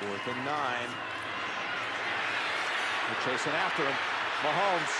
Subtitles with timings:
[0.00, 0.88] Fourth and nine.
[3.04, 3.92] They're chasing after him.
[4.40, 4.92] Mahomes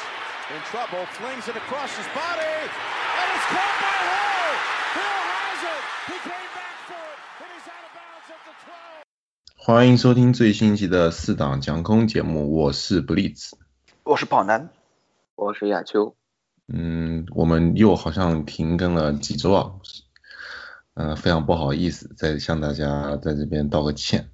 [0.53, 2.69] in trouble, flings it across his body,
[3.17, 4.53] and it's caught by Hill.
[5.01, 5.83] Hill has it.
[6.05, 8.53] He came back for it, and he's out of bounds at the
[9.57, 9.65] 12.
[9.65, 13.57] 欢迎收听最新一期的四档讲空节目，我是不利子。
[14.03, 14.69] 我是跑男，
[15.35, 16.15] 我是亚秋，
[16.69, 19.73] 嗯，我们又好像停更了几周啊，
[20.93, 24.29] 嗯、非常不好意思，再向大家在这边道个歉。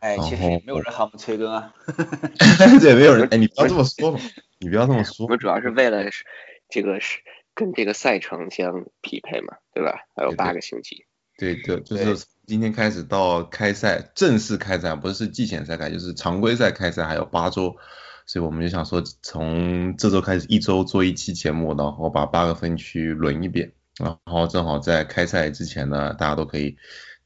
[0.00, 1.72] 哎，然其实也没有人喊我们催更啊。
[2.80, 4.20] 对，没有人，哎，你不要这么说嘛，
[4.58, 5.28] 你不要这么说我。
[5.28, 6.24] 们主要是为了是
[6.68, 7.18] 这个是
[7.54, 10.06] 跟这个赛程相匹配嘛，对吧？
[10.14, 11.06] 还有八个星期，
[11.36, 17.76] 对对，就是从今天开始到开赛，正式开赛，不是季前赛开，就是常规赛开赛还有八周，
[18.26, 26.76] 所以我们就想说，从这周开始一周做一期节目，然后把八个分区轮一遍，然后正好在开赛之前呢，大家都可以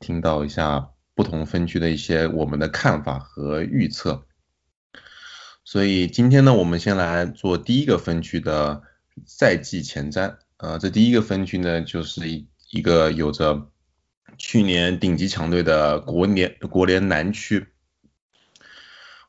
[0.01, 0.89] 听到一下
[1.23, 4.27] 不同分区的一些我们的看法和预测。
[5.65, 8.83] 所以今天呢，我们先来做第一个分区的
[9.24, 10.38] 赛季前瞻。
[10.57, 13.71] 呃，这第一个分区呢，就是一一个有着
[14.37, 17.68] 去年顶级强队的国联国联南区。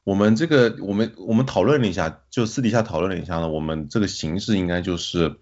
[0.04, 5.36] 我们这个我们我们讨论了一下，就私底下讨论了一下呢，我们这个形式应该就是，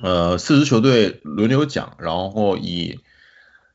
[0.00, 3.00] 呃，四支球队轮流讲，然后以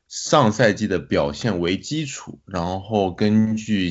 [0.08, 3.90] 上赛季的表现为基础，然后根据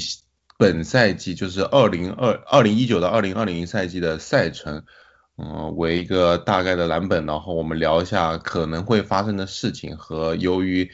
[0.58, 4.84] 本赛季就是二零二二零一九到二零二零赛季的赛程，
[5.38, 10.92] 嗯、为一个大概的蓝本，然后我们聊一下可能会发生的事情和由于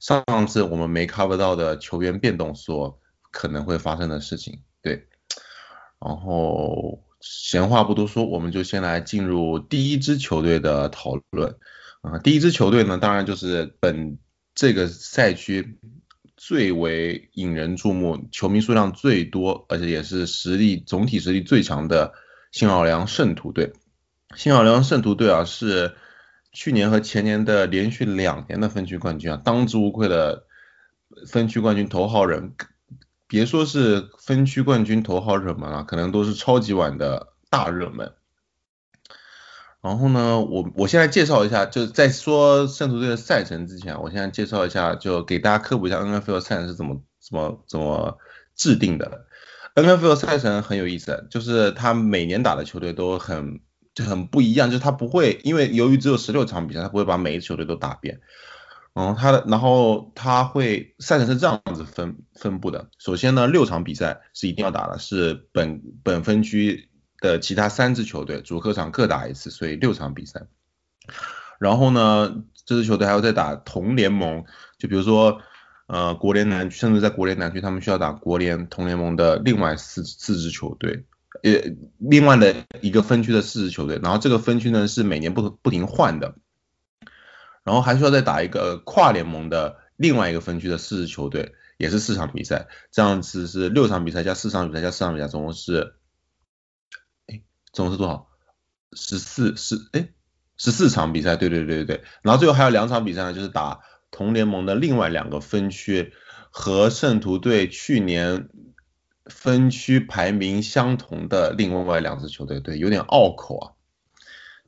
[0.00, 2.98] 上次我们没 cover 到的球员变动所
[3.30, 5.06] 可能会发生的事情，对。
[6.00, 11.56] 然后闲话不多说，我们就先来进入第一支球队的讨论。
[12.02, 14.18] 啊、第一支球队呢，当然就是本
[14.54, 15.78] 这个赛区
[16.36, 22.14] 最为引人注目、球迷数量最多，而且也是实力总体实力最强的
[22.52, 23.72] 新奥尔良圣徒队。
[24.36, 25.94] 新奥尔良圣徒队啊，是
[26.52, 30.46] 去年和前年的连续两年的分区冠军啊，当之无愧的
[31.28, 32.54] 分区冠军头号人。
[33.26, 38.12] 别说是分区冠军头号热门了，可能都是超级碗的大热门。
[39.84, 48.16] 然后呢，我我现在介绍一下，就是在说圣徒队的赛程之前，我现在介绍一下，就给大家科普一下 NFL 赛程是怎么怎么怎么
[48.56, 49.26] 制定的。
[49.74, 53.60] NFL 赛程很有意思，就是他每年打的球队都很
[53.94, 58.20] 就很不一样，就是他不会因为由于只有十六场比赛，他不会把每一支球队都打遍。
[58.94, 62.88] 然后他的，然后他会赛程是这样子分分布的。
[62.98, 66.88] 首先呢，六场比赛是一定要打的，是本本分区
[67.24, 70.46] 的其他三支球队主客场各打一次，所以六场比赛。
[71.58, 74.44] 然后呢，这支球队还要再打同联盟，
[74.78, 75.40] 就比如说，
[75.86, 81.06] 呃，国联南区，甚至在国联南区，他们需要打国联同联盟的另外四四支球队，
[81.42, 81.50] 呃，
[81.98, 83.98] 另外的一个分区的四支球队。
[84.02, 86.34] 然后这个分区呢是每年不不停换的。
[87.64, 95.94] 然后还需要再打一个跨联盟的另外一个分区的四支球队，也是四场比赛，这样子是六场比赛加四场比赛加四场比赛，总共是，
[97.74, 98.28] 总共是多少？
[98.96, 100.08] 十四十哎
[100.56, 102.04] 十四场比赛，对对对对对。
[102.22, 103.80] 然后最后还有两场比赛呢，就是打
[104.10, 106.12] 同联盟的另外两个分区
[106.50, 108.48] 和圣徒队去年
[109.26, 113.72] 分区排名相同的另外两支球队，对，有点拗口啊。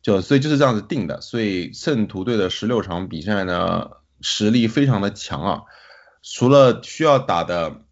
[0.02, 3.90] 就所以就是这样子定的，所以圣徒队的十六场比赛呢，
[4.20, 5.62] 实力非常的强啊。
[6.22, 7.82] 除了需要打的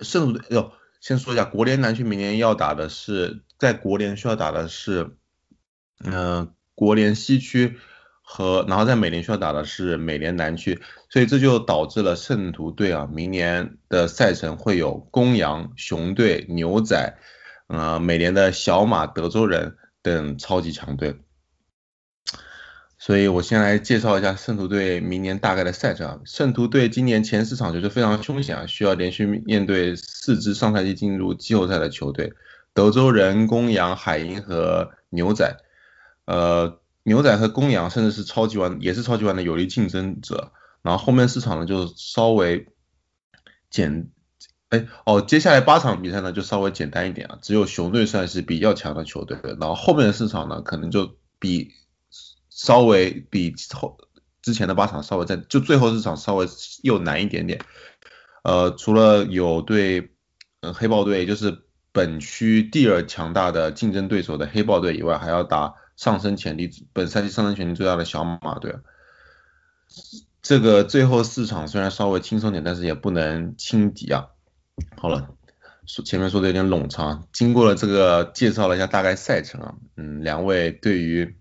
[0.00, 5.16] 圣徒队，哟，先说一下国联南区明年要打的是，在国联需要打的是，
[6.04, 7.78] 嗯、国联西区
[8.22, 17.16] 和，然后在美联需要打的是美联南区，所以这就导致了圣徒队啊，明年的赛程会有公羊、熊队、牛仔，
[17.68, 21.16] 呃，美联的小马、德州人等超级强队。
[23.08, 26.20] 所以我先来介绍一下圣徒队明年大概的赛程啊。
[26.26, 32.34] 圣徒队今年前四场球就非常凶险啊，需要连续面对四支上赛季进入季后赛的球队：
[32.74, 35.56] 德州人、公羊、海鹰和牛仔。
[36.26, 40.52] 呃，牛仔和公羊甚至是超级碗，也是超级碗的有力竞争者。
[40.82, 42.66] 然后后面四场呢就稍微
[43.70, 44.10] 简，
[44.68, 51.72] 哎哦，接下来八场比赛呢就稍微简单一点啊，只有熊队算是比较强的球队，然后后面的四场呢可能就比。
[52.58, 53.96] 稍微比后
[54.42, 56.48] 之前的八场稍微在就最后这场稍微
[56.82, 57.60] 又难一点点。
[58.42, 60.10] 呃，除了有对
[60.60, 61.62] 呃黑豹队，就是
[61.92, 68.74] 本区第二强大的竞争对手的黑豹队以外，还要打上升潜力本赛季上升潜力最大的小马队。
[70.42, 74.26] 这个最后四场虽然稍微轻松点，但是也不能轻敌啊。
[74.96, 75.28] 好了，
[75.86, 81.36] 说前面说的有点冗长，经过了这个介绍了一下大概赛程啊，嗯，两位对于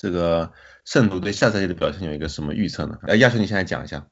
[0.00, 0.50] 这个
[0.86, 2.98] 圣徒对下赛季的表现有一个什么预测呢？
[3.02, 4.06] 呃，亚轩你现在讲一下。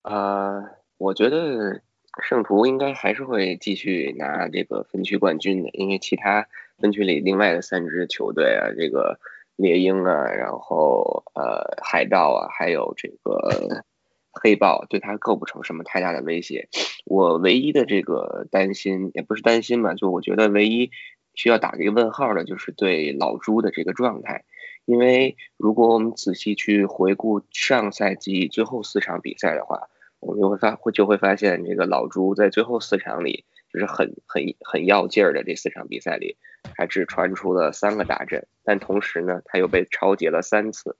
[0.00, 0.62] 啊，
[0.96, 1.82] 我觉得
[2.22, 6.48] 圣徒应该还是会继续拿这个分区冠军的，因为其他
[6.78, 9.20] 分区里另外的三支球队啊，这个
[9.56, 13.84] 猎鹰啊，然后呃海盗啊，还有这个
[14.32, 16.70] 黑豹，对他构不成什么太大的威胁。
[17.04, 20.90] 我唯一的这个担心，也不是担心吧，就我觉得唯一
[21.36, 24.44] 需要打一个问号的，就是对老朱的这个状态。
[24.84, 29.88] 因为如果我们仔细去回顾上赛季最后四场比赛的话，
[30.20, 36.36] 我们就会发会就会发现，这个老朱在最后四场里，就是很很很要劲儿的这四场比赛里，
[36.76, 40.96] 还只传出了三个大阵，但同时呢，他又被超截了三次。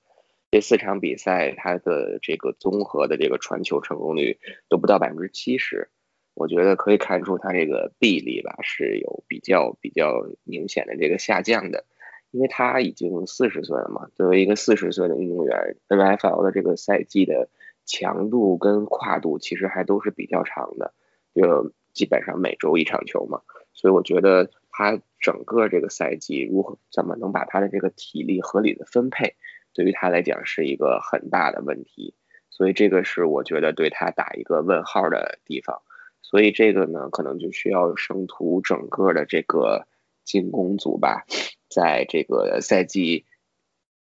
[0.50, 4.38] 这四场比赛，他的这个综合的这个传球成功率
[4.68, 5.88] 都不到百分之七十。
[6.36, 11.84] 我觉得可以看出他这个臂力吧是有比较比较明显的这个下降的，
[12.30, 14.08] 因为他已经四十岁了嘛。
[14.14, 17.48] 作为一个四十岁的运动员，NFL 的这个赛季的。
[17.88, 20.92] 强度跟跨度其实还都是比较长的，
[21.32, 23.42] 就基本上每周一场球嘛，
[23.74, 29.36] 所以我觉得他整个这个赛季如何怎么能把他的这个体力合理的分配，
[29.72, 32.12] 对于他来讲是一个很大的问题，
[32.50, 35.82] 所以这个是我觉得对他打一个问号的地方，
[36.30, 39.86] 所以这个呢可能就需要圣徒整个的这个
[40.24, 41.24] 进攻组吧，
[41.68, 43.24] 在这个赛季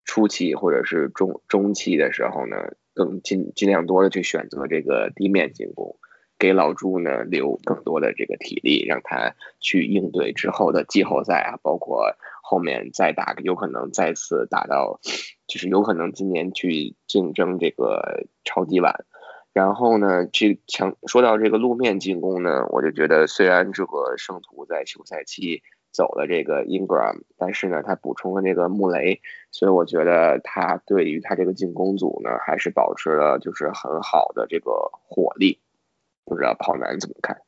[0.05, 2.57] 初期或者是中中期的时候呢。
[2.97, 5.99] 更尽尽量多的去选择这个地面进攻，
[6.39, 14.99] 给老朱呢留更多的这个体力，让他去应对之后的季后赛啊，包括后面再打，有可能再次打到，
[15.47, 19.05] 就是有可能今年去竞争这个超级碗。
[19.57, 25.63] 然后呢，去强说到这个路面进攻呢，我就觉得虽然这个圣徒在休赛期。
[25.93, 35.59] 走了这个 Ingram，但是呢，他补充了这个穆雷，所以我觉得他对于他这个进攻组呢，还是保持了就是很好的这个火力。
[36.27, 37.41] 不知道跑男怎么看？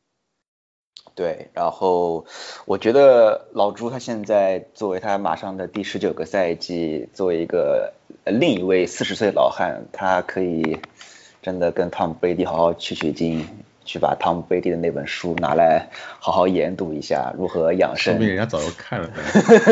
[1.14, 2.24] 对，然后
[2.64, 7.92] 我觉得老朱他现在作为他马上的第十九个赛季，作为一个
[8.24, 10.78] 另一位四十岁老汉，他可以
[11.42, 13.46] 真的跟汤姆贝蒂好好取取经。
[13.84, 15.88] 去把汤姆贝蒂的那本书拿来
[16.20, 18.12] 好好研读一下，如何养生。
[18.12, 19.08] 说明人家早就看了。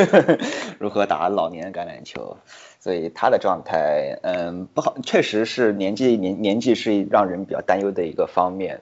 [0.81, 2.35] 如何打老年橄榄球？
[2.81, 8.81] 所以他的状态，嗯，不好，确实是年纪年年纪是让人比较担忧的一个方面。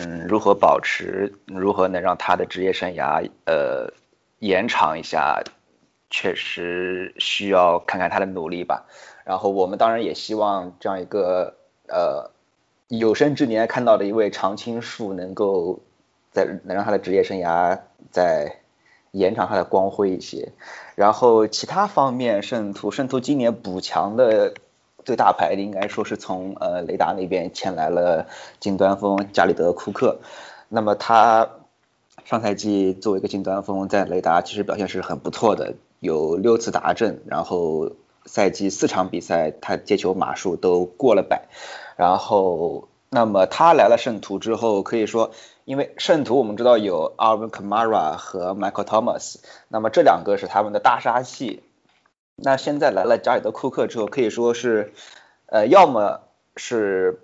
[0.00, 3.92] 嗯，如何保持，如何能让他的职业生涯呃
[4.40, 5.44] 延长一下，
[6.10, 8.84] 确实需要看看他的努力吧。
[9.24, 11.54] 然后我们当然也希望这样一个
[11.92, 12.30] 呃。
[12.88, 15.80] 有生之年看到的一位常青树，能够
[16.30, 17.78] 在能让他的职业生涯
[18.10, 18.58] 再
[19.12, 20.52] 延长他的光辉一些。
[20.94, 24.52] 然后其他方面，圣徒圣徒今年补强的
[25.06, 28.26] 最大牌的应该说是从呃雷达那边签来了
[28.60, 30.18] 近端锋加里德库克。
[30.68, 31.48] 那么他
[32.26, 37.92] 上赛季作为一个近端锋，在雷达其实表现是很不错的，有六次达阵，然后
[38.26, 41.48] 赛季四场比赛他接球码数都过了百。
[41.96, 45.32] 然后，那么他来了圣徒之后，可以说，
[45.64, 49.36] 因为圣徒我们知道有 Alvin Kamara 和 Michael Thomas，
[49.68, 51.62] 那么这两个是他们的大杀器。
[52.36, 54.92] 那现在来了加里德库克之后，可以说是，
[55.46, 56.20] 呃，要么
[56.56, 57.20] 是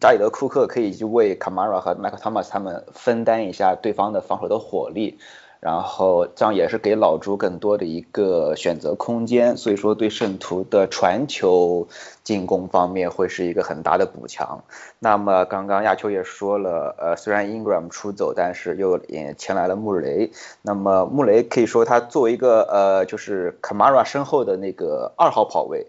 [0.00, 5.18] 加里德库克可以去为 Kamara 和 Michael Thomas 他们分担一下对方的防守的火力。
[5.64, 11.88] 然后这样也是给老朱更多的一个选择空间，所以说对圣徒的传球
[12.22, 14.62] 进攻方面会是一个很大的补强。
[14.98, 20.32] 那么刚刚亚秋也说了，呃，虽然 Ingram 出走，但是又也签来了穆雷。
[20.60, 25.86] 那么穆雷可以说他作为一个呃，就是 Kamara 身后的那个二号跑位，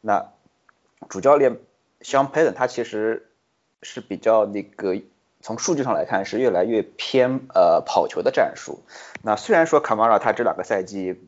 [0.00, 0.24] 那
[1.08, 1.58] 主教练
[2.00, 3.26] Sean Payton 他其实
[3.82, 4.96] 是比较那个。
[5.46, 8.80] 从数据上来看，是越来越偏呃跑球的战术。
[9.22, 11.22] 那虽然说卡马拉他这两个赛季，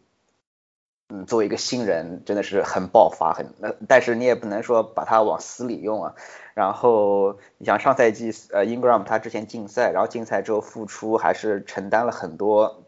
[1.08, 3.54] 嗯，作为一个新人真的是很爆发，很，
[3.86, 6.14] 但是你也不能说把他往死里用啊。
[6.54, 12.82] 然后你像上赛季呃，Ingram 他之前禁赛，然后禁赛之后复出，还是承担了很多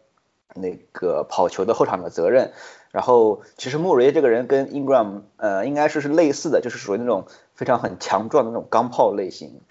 [0.53, 2.51] 那个跑球的后场的责任。
[2.91, 9.61] 然后其实穆雷这个人跟 Ingram 呃应该是是类似的，就是属于那种非常很强壮的那种钢炮类型。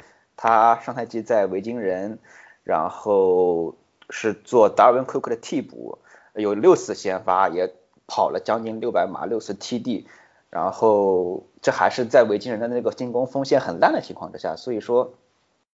[0.42, 2.18] 他上赛季在维京人，
[2.64, 3.74] 然后
[4.08, 5.98] 是做达尔文·库克的替补，
[6.32, 7.74] 有六次先发，也
[8.06, 10.06] 跑了将近六百码，六次 TD，
[10.48, 15.12] 然后这还是在维京人的那个进攻锋线很烂的情况之下，所以说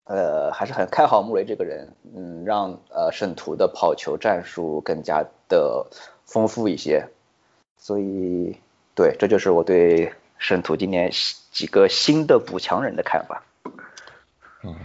[0.06, 5.86] 呃，还是很看好穆雷这个人，嗯，让呃圣徒的跑球战术更加的
[6.26, 7.08] 丰富一些。
[7.78, 8.58] 所以，
[8.96, 11.12] 对，这就是我对圣徒今年
[11.52, 13.44] 几个新的补强人的看法。
[14.66, 14.76] 嗯。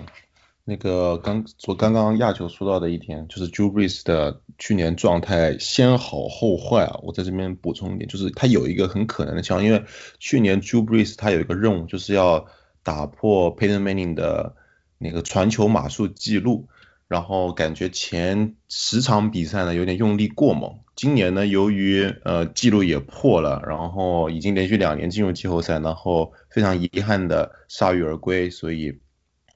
[0.63, 7.01] 那个刚说刚刚亚球说到的一点，就是 Drew Brees 的去年状态先好后坏啊。
[7.03, 9.83] 我在这边补充一点，就是他有一个很可能的情况，因为
[10.21, 12.47] 去年 Drew Brees 他有一个任务，就是要
[12.85, 14.55] 打破 Peyton Manning 的
[14.99, 16.69] 那个传球码数记录，
[17.09, 20.79] 然后感觉前十场比赛呢有点用力过猛。
[20.95, 29.01] 今年呢，由于呃记录也破了，然后已经连续两年进入季后赛，然后非常遗憾的铩羽而归，所以。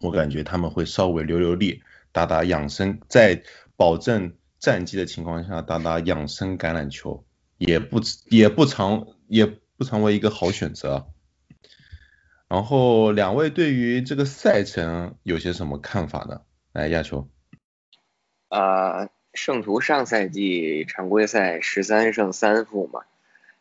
[0.04, 1.82] 我感觉他们会稍微留留力，
[2.12, 3.42] 打打养生，在
[3.74, 7.24] 保证战绩的情况下打打养生橄榄球，
[7.56, 11.06] 也不也不常也不成为一个好选择。
[12.48, 16.42] 然后两位对于这个赛程有些什么看法呢？
[16.74, 17.26] 来亚球。
[18.48, 23.00] 啊，圣徒上赛季常规赛十三胜三负嘛，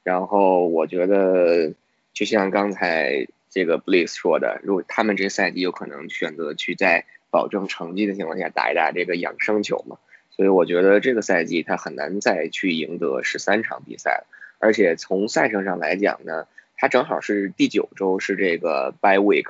[0.04, 1.74] 然后我觉得
[2.12, 3.30] 就像刚才。
[3.54, 10.00] 这个 Bliss 说的，如果他们这赛季有可能选择去在保证成绩的情况下打一打这个养生球嘛，
[10.32, 19.46] 所以我觉得这个赛季他很难再去赢得十三场比赛了，而且从赛程上来讲呢，他正好是第九周是这个 By Week，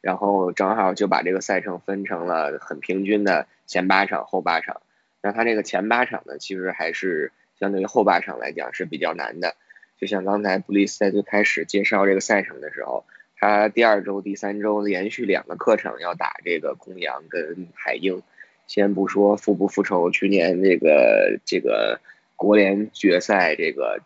[0.00, 4.82] 然后正好就把这个赛程分成了很平均的前八场后八场，
[5.22, 7.30] 那他这个前八场呢，其实还是
[7.60, 9.54] 相对于后八场来讲是比较难的，
[9.96, 13.04] 就像刚才 Bliss 在最开始介绍这个赛程的时候。
[13.36, 18.22] 他第二周、第三周连续两个课程要打这个公羊跟海鹰，
[18.66, 22.00] 先不说复不复仇，去年这个这个
[22.36, 24.00] 国联决赛这个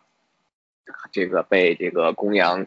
[1.12, 2.66] 这个被这个公羊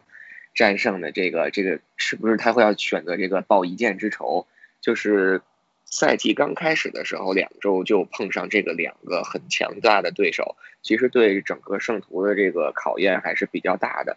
[0.54, 4.46] 战胜的这个这个是不是他会要选择这个报一箭之仇？
[4.80, 5.42] 就是
[5.84, 14.16] 赛季刚开始的时候两周就碰上这个两个很强大的对手，其实对整个圣徒的这个考验还是比较大的。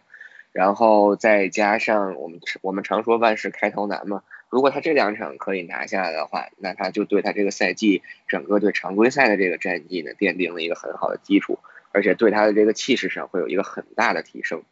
[0.56, 11.60] 然后再加上我们我们常说万事开头难嘛，如果他这两场可以拿下的话，那他就对他这个赛季整个对常规赛的这个战绩呢奠定了一个很好的基础，
[11.92, 14.64] 而且对他的这个气势上会有一个很大的提升。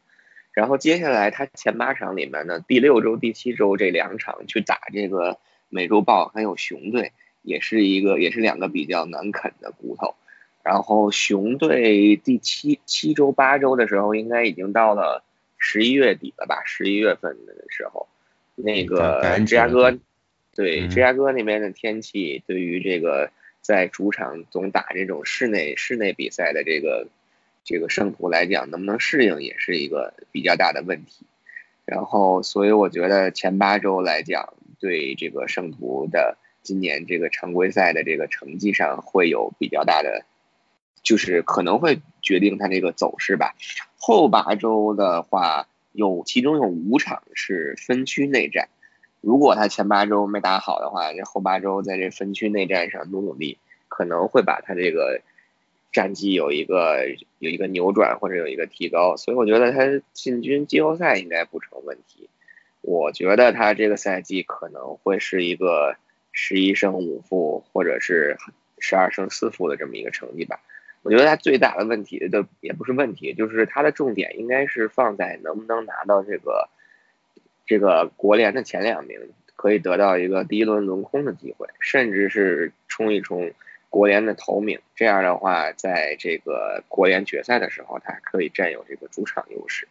[0.53, 5.37] 然后接下来他前八场里面呢，第六周、第七周这两场去打这个
[5.67, 7.11] 美洲豹还有熊队，
[7.41, 10.15] 也是一个也是两个比较难啃的骨头。
[10.63, 15.25] 然后熊队第七七周、八周的时候，应该已经到了。
[15.65, 16.61] 十一月底了吧？
[16.65, 18.09] 十一月份的时候，
[18.55, 19.97] 那个芝加哥，
[20.53, 27.07] 对芝加哥那边的天气，对于这个在主场总打这种室内室内比赛的这个
[27.63, 31.25] 这个圣徒来讲，能不能适应也是一个比较大的问题。
[31.85, 40.25] 然后，所以我觉得前八周来讲，对这个圣徒的今年这个常规赛的这个成绩上会有比较大的。
[41.03, 43.53] 就是可能会决定他这个走势吧。
[43.97, 48.69] 后八周的话，有其中有五场是分区内战。
[49.21, 53.57] 如果他前八周没打好的话，这后八周在这分区内战上努努力，
[53.87, 55.21] 可能会把他这个
[55.91, 57.05] 战绩有一个
[57.39, 59.15] 有一个扭转或者有一个提高。
[59.15, 62.29] 所以我觉得他进军季后赛应该不成问题。
[62.81, 65.95] 我觉得他这个赛季可能会是一个
[66.33, 68.35] 十一胜五负或者是
[68.79, 70.59] 十二胜四负的这么一个成绩吧。
[71.03, 76.69] 我觉得他最大的问题的也不是问题，就是他的重点应该是放在能不能拿到这个
[77.65, 79.19] 这个国联的前两名，
[79.57, 83.51] 可以得到一个第一轮轮空的机会，甚至是冲一冲
[83.89, 84.79] 国联的头名。
[84.95, 89.89] 这样的话，在这个国联决赛的时候，他可以占有这个主场优势。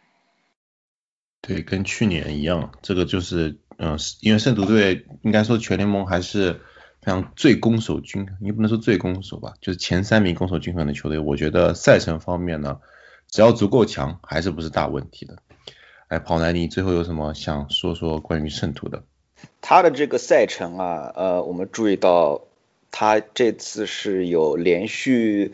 [1.41, 6.59] 对，跟去年一样，这个就是嗯，因为圣徒队应该说全联盟还是。
[7.05, 12.79] 像最攻守均衡，你不能说最攻守吧，就是前三名攻守均衡的球队，我觉得赛程方面呢，
[13.29, 15.37] 只要足够强，还是不是大问题的。
[16.07, 19.03] 哎，跑男，你最后有什么想说说关于圣徒的？
[19.61, 22.43] 他的这个赛程啊，呃，我们注意到
[22.91, 25.53] 他这次是有连续。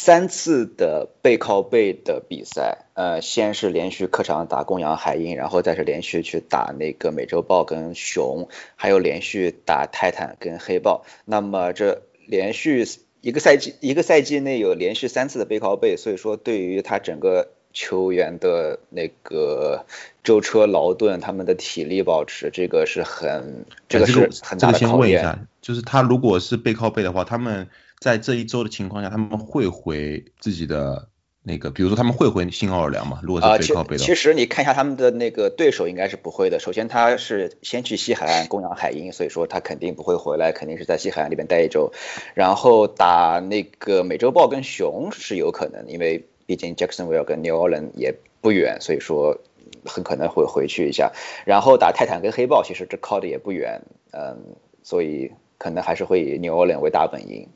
[0.00, 11.04] 三次的背靠背的比赛，呃，先是连续客场打公羊、海鹰，然后再是连续去打那个美洲豹跟熊，还有连续打泰坦跟黑豹。
[11.24, 12.86] 那么这连续
[13.22, 19.84] 一个赛季一个赛季内有连续三次的背靠背，所以说对于他整个球员的那个
[20.22, 25.48] 舟车劳顿，他们的体力保持，这个是很这个是很大的考验。
[25.60, 27.66] 就是他如果是背靠背的话，他们。
[28.00, 31.08] 在这一周的情况下，他们会回自己的
[31.42, 33.20] 那个，比如说他们会回新奥尔良吗？
[33.22, 36.60] 如果是背靠背的话，其实你看一下他们的那个对手，应该是不会的。
[36.60, 41.90] 首先他是先去西海岸供养海鹰，所以说他肯定不会回来，肯定是在西海岸里边待一周。
[42.34, 49.36] 然后打那个美洲豹跟熊是有可能，因为毕竟 Jacksonville 跟 New Orleans 也不远，所以说
[49.84, 51.12] 很可能会回去一下。
[51.44, 53.80] 然后打泰坦跟黑豹，其实这靠的也不远，
[54.12, 54.38] 嗯，
[54.82, 57.48] 所以可能还是会以 New Orleans 为大本营。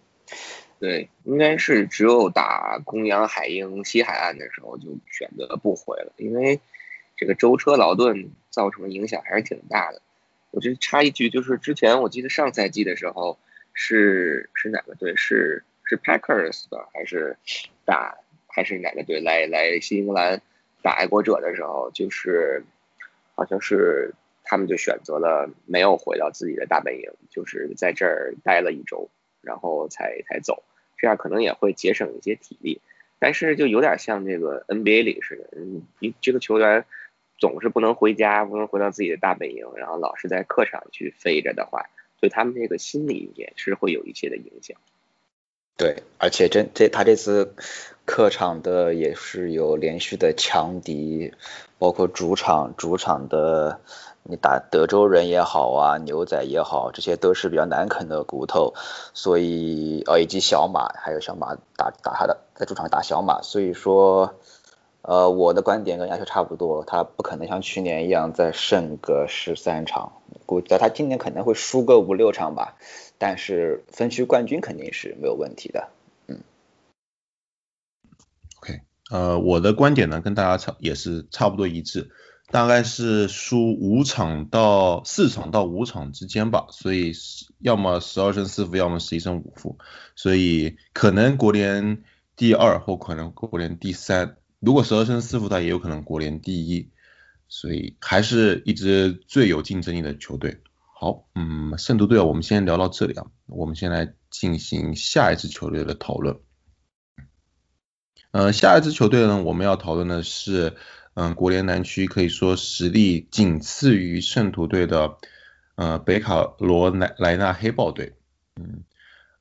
[0.78, 6.60] 对，应该是只有打公羊、海鹰、西海岸的时候就选择不回了，因为
[7.16, 10.02] 这个舟车劳顿造成的影响还是挺大的。
[10.50, 13.38] 我这插一句，就是之前我记得上赛季的时候
[13.72, 15.14] 是是哪个队？
[15.14, 16.88] 是是 Packers 吧？
[16.92, 17.36] 还是
[17.84, 20.42] 打还是哪个队来来新英格兰
[20.82, 22.64] 打爱国者的时候，就是
[23.36, 29.08] 好像是他们就选择了没有回到自己的大本营，就是在这儿待了一周，
[29.42, 30.62] 然后才才走。
[30.96, 32.80] 这样可能也会节省一些体力，
[33.18, 35.58] 但是就有点像这个 NBA 里似的，
[35.98, 36.84] 你这个球员
[37.38, 44.76] 总是不能回家，不能回到自己的大本营，然后老是在客场去飞着的话，对他们这个心理也是会有一些的影响。
[45.76, 47.56] 对，而且这这他这次
[48.04, 51.32] 客场的也是有连续的强敌，
[51.78, 53.80] 包括主场主场的。
[54.24, 58.72] 你打德州人也好啊，牛仔也好，这些都是比较难啃的骨头，
[59.14, 64.36] 所以呃以及小马，还有小马打打他的在主场打小马，所以说
[65.02, 70.12] 呃我的观点跟亚秋差不多，他不可能像去年一样再胜个十三场，
[70.46, 72.76] 估计他今年可能会输个五六场吧，
[73.18, 75.88] 但是分区冠军肯定是没有问题的，
[76.28, 76.40] 嗯。
[78.60, 82.12] OK，呃我的观点呢跟大家差也是差不多一致。
[82.52, 87.12] 大概是输五场到四场到五场之间吧，所以
[87.58, 89.78] 要么十二胜四负，要么十一胜五负，
[90.14, 92.04] 所以可能国联
[92.36, 94.36] 第二或可能国联第三。
[94.60, 96.90] 如果十二胜四负，他也有可能国联第一，
[97.48, 100.60] 所以还是一支最有竞争力的球队。
[101.00, 106.38] 好，嗯，圣徒队我们先聊到这里啊，我们先来进行下一支球队的讨论。
[108.30, 110.76] 呃，下一支球队呢，我们要讨论的是。
[111.14, 115.18] 嗯，国联南区可以说实力仅次于圣徒队的，
[115.74, 118.14] 呃，北卡罗来纳黑豹队。
[118.56, 118.84] 嗯，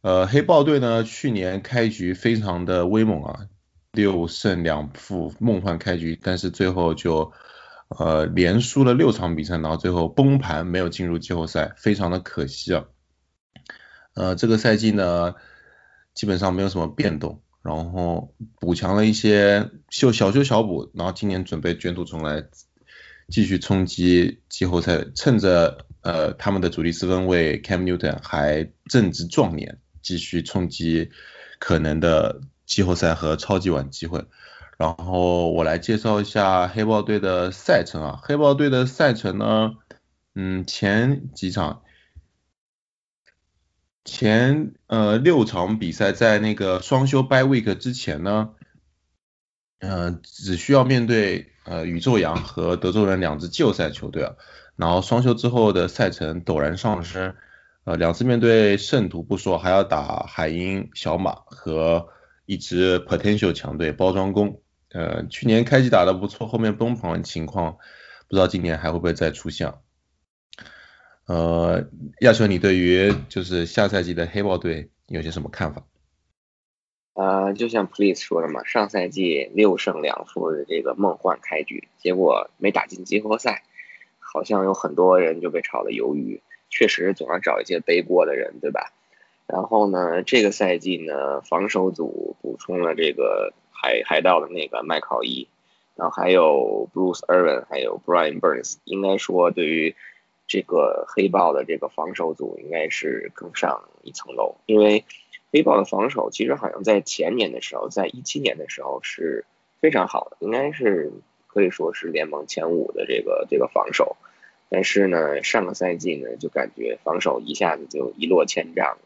[0.02, 3.48] 呃，黑豹队呢，去年开局非常的威猛啊，
[3.94, 7.32] 六胜两负，梦幻开局，但是最后就，
[7.88, 12.86] 呃，连输了六场比赛，然后最后崩盘，没有进入季后赛，非常的可惜啊。
[14.14, 15.36] 呃，这个赛季呢，
[16.14, 17.42] 基本上没有什么变动。
[17.64, 22.44] 然后补强了一些修小修小补，然后今年准备卷土重来，
[23.30, 25.06] 继续冲击季后赛。
[25.16, 31.12] 趁着呃他们的主力四分卫 Cam Newton 还正值壮年，继续冲击
[31.60, 34.26] 可能的季后赛和超级碗机会。
[34.78, 39.74] 然后我来介绍一下黑豹队的赛程啊，黑豹队的赛程呢，
[40.34, 41.84] 嗯前几场。
[44.04, 48.50] 前呃六场比赛在那个双休 by week 之前呢，
[49.80, 54.34] 呃只需要面对呃宇宙羊和德州人两支季后赛球队啊，
[54.76, 57.36] 然后双休之后的赛程陡然上升，
[57.84, 62.08] 呃两次面对圣徒不说，还要打海鹰、小马和
[62.48, 64.62] 一支 potential 强队包装工，
[64.92, 67.74] 呃去年开季打得不错，后面崩盘情况，
[68.28, 69.74] 不知道今年还会不会再出现。
[71.28, 71.88] 呃，
[72.20, 75.84] 亚秋，你对于就是下赛季的黑豹队有些什么看法？
[77.14, 83.64] 呃，就像 Please 说的嘛，上赛季六胜两负的这个梦幻开局，结果没打进季后赛，
[84.20, 86.42] 好像有很多人就被炒了鱿鱼。
[86.70, 88.92] 确实总要找一些背锅的人，对吧？
[89.46, 95.48] 然后呢，这个赛季呢，防守组补充了这个海海盗的那个麦考伊，
[95.96, 99.96] 然后还有 Bruce Irvin，还有 Brian Burns，应该说对于。
[100.52, 105.06] 这个黑豹的这个防守组应该是更上一层楼，因为
[105.50, 109.46] 黑豹的防守其实好像在前年的时候，在一七年的时候是
[109.80, 111.14] 非常好的，应该是
[111.48, 114.18] 可以说是联盟前五的这个这个防守。
[114.68, 118.98] 但是呢，上个赛季呢就感觉防守一下子就一落千丈，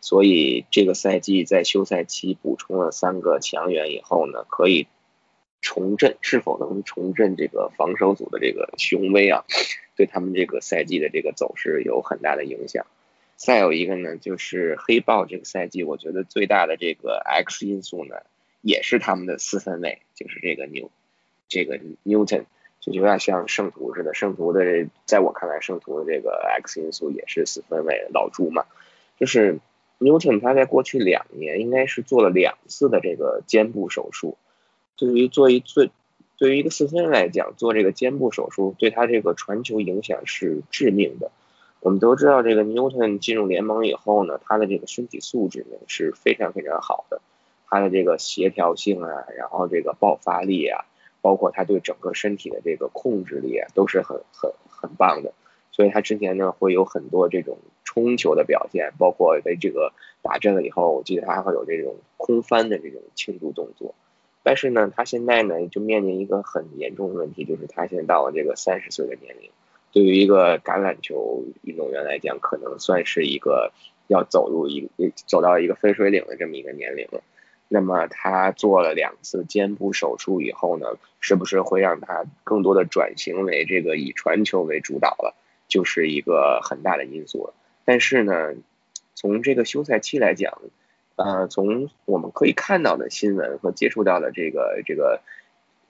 [0.00, 4.86] 所以这个赛季在休赛期补充了三个强援以后呢，可以
[5.60, 9.44] 重振，是否能重振这个防守组的这个雄威啊？
[9.96, 12.86] 对他们这个赛季的这个走势有很大的影响。
[13.36, 18.16] 再有一个呢，就是黑豹这个赛季，我觉得最大的这个 X 因素呢，
[18.62, 20.90] 也是他们的四分卫，就是这个牛，
[21.48, 22.44] 这个 Newton，
[22.80, 24.14] 就有点像圣徒似的。
[24.14, 28.64] 圣徒的，在我看来，圣徒的这个 X 因素也是四分卫老朱嘛。
[29.18, 29.58] 就是
[29.98, 34.36] Newton 他在过去两年应该是做了两次的这个肩部手术，
[34.98, 35.90] 对于做一最
[36.36, 41.30] 对于一个四分来讲，做这个肩部手术对他这个传球影响是致命的。
[41.80, 47.20] 我们都知道，这个 Newton 进入联盟以后呢，他的这个身体素质呢是非常非常好的，
[47.68, 50.84] 他的这个协调性啊，然后这个爆发力啊，
[51.22, 55.32] 包括他对整个身体的这个控制力啊，都是很很很棒的。
[55.70, 63.94] 所以他之前呢会有很多这种冲球的表现，包括被这个打正了以后，我记得他还会有这种空翻的这种庆祝动作。
[64.48, 69.50] 但是呢，他现在呢就面临一个很严重的问题，就是他现在到了这个三十岁的年龄。
[69.92, 73.70] 对于一个橄榄球运动员来讲，可能算是一个
[74.06, 74.88] 要走入一
[75.26, 77.20] 走到一个分水岭的这么一个年龄了。
[77.68, 80.86] 那么他做了两次肩部手术以后呢，
[81.20, 85.34] 是不是会让他更多的转型为这个以传球为主导了，
[85.68, 87.52] 就是一个很大的因素了。
[87.84, 88.54] 但是呢，
[89.14, 90.62] 从这个休赛期来讲，
[91.18, 95.20] 呃，从我们可以看到的新闻和接触到的这个这个。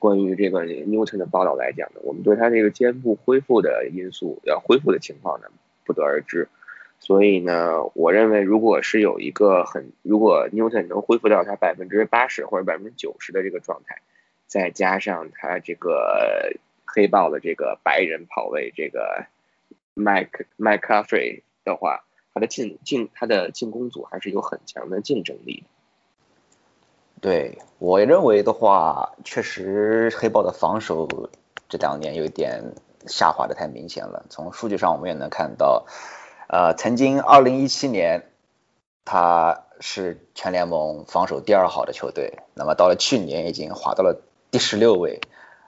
[0.00, 5.48] 关于这个 Newton 的报道来讲呢，我们对他这个肩部恢复的因素要恢复的情况呢
[5.84, 6.46] 不得而知，
[7.00, 14.00] 所以呢，我认为如果是有一个很，如果 Newton 能恢复到他百分之八十或者百分之九十的这个状态，
[14.46, 16.52] 再加上他这个
[16.84, 19.26] 黑豹的这个白人跑位这个
[19.96, 22.04] Mike McCaffrey 的话，
[22.38, 25.64] 他的进进他的进攻组还是有很强的竞争力。
[27.20, 31.08] 对我认为的话，确实黑豹的防守
[31.68, 32.62] 这两年有点
[33.08, 34.24] 下滑的太明显了。
[34.30, 35.86] 从数据上我们也能看到，
[36.48, 38.30] 呃，曾经二零一七年
[39.04, 44.22] 他是全联盟防守第二好的球队，那么到了去年已经滑到了
[44.52, 45.20] 第十六位，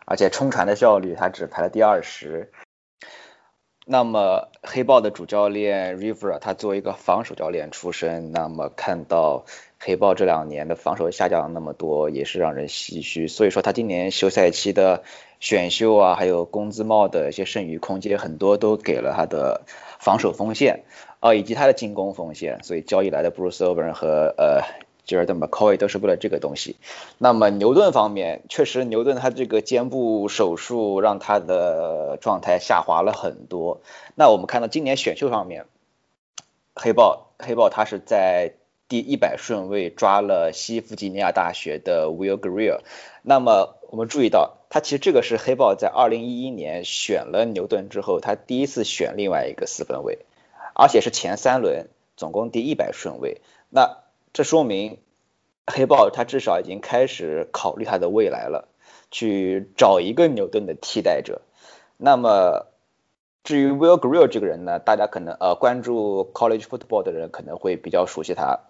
[0.04, 2.52] 而且冲传的效率他只排了第二十。
[3.90, 9.44] 那么黑豹的主教练 River 他作为一个防守教练出身，那么看到。
[9.82, 13.28] 黑豹这两年的防守下降那么多，也是让人唏嘘。
[13.28, 15.04] 所以说他今年休赛期的
[15.40, 19.62] 选秀啊，还有工资帽的一些剩余空间，很多都给了他的
[19.98, 20.84] 防守锋线
[21.20, 22.62] 啊，以及他的进攻锋线。
[22.62, 24.60] 所以交易来的 Bruce Irvin 和呃
[25.10, 26.76] Jared McCoy 都是为了这个东西。
[27.18, 33.80] 那么牛顿方面，确实牛顿他这个肩部手术让他的状态下滑了很多。
[34.14, 35.66] 那我们看到今年选秀方面，
[36.74, 38.54] 黑豹黑豹他是在。
[38.90, 42.80] 第一百顺位抓了西弗吉尼亚大学的 Will Greer，
[43.22, 50.18] 那么我们注意到，他其实这个是黑豹在二零一一年选了牛顿之后，他第一次选另外一个四分位，
[50.74, 53.40] 而且是前三轮，总共第一百顺位。
[53.68, 53.98] 那
[54.32, 54.98] 这说明
[55.66, 58.68] 黑豹他至少已经开始考虑他的未来了，
[59.10, 61.42] 去找一个牛顿的替代者。
[61.96, 62.66] 那么
[63.44, 68.60] 至于 Will Greer 这个人呢，大家可能呃关注 college football 的人可能会比较熟悉他。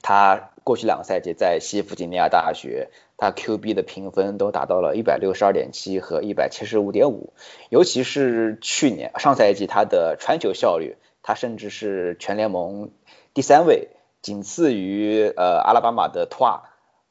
[0.00, 7.32] 他过去两个赛季在西弗吉尼亚大学，他 QB 的评分都达到了一百六十二点七和一百七十五点五，
[7.68, 12.90] 尤其是去年上赛季他的传球效率，他甚至是全联盟
[13.34, 13.88] 第三位，
[14.22, 16.60] 仅次于呃阿拉巴马的托尔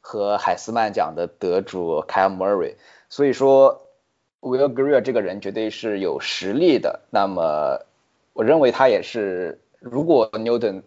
[0.02, 2.76] 和海斯曼奖的得主 Kyle Murray。
[3.10, 3.88] 所以说
[4.42, 7.02] ，Will Greer 这个人绝对是有实力的。
[7.12, 7.86] 那么
[8.34, 10.84] 我认为他也是，如果 Newton。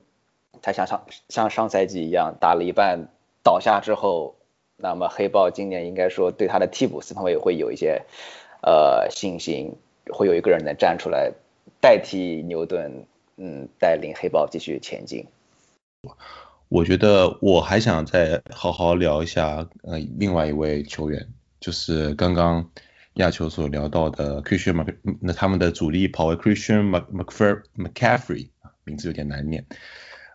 [0.62, 3.08] 他像上像上赛季一样打了一半
[3.42, 4.34] 倒下之后，
[4.76, 8.02] 那么黑豹今年应该说对他的替补四分卫会有一些
[8.60, 9.76] 呃信心，
[10.12, 11.32] 会有一个人能站出来
[11.80, 13.06] 代替牛顿，
[13.36, 15.24] 嗯，带领黑豹继续前进。
[16.68, 22.70] 我觉得我还想再好好聊一下呃另外一位球员，就是刚刚
[23.14, 28.50] 亚球所聊到的 Christian Mc 那他们的主力跑位 Christian Mc McFer McCaffrey
[28.84, 29.66] 名字有点难念。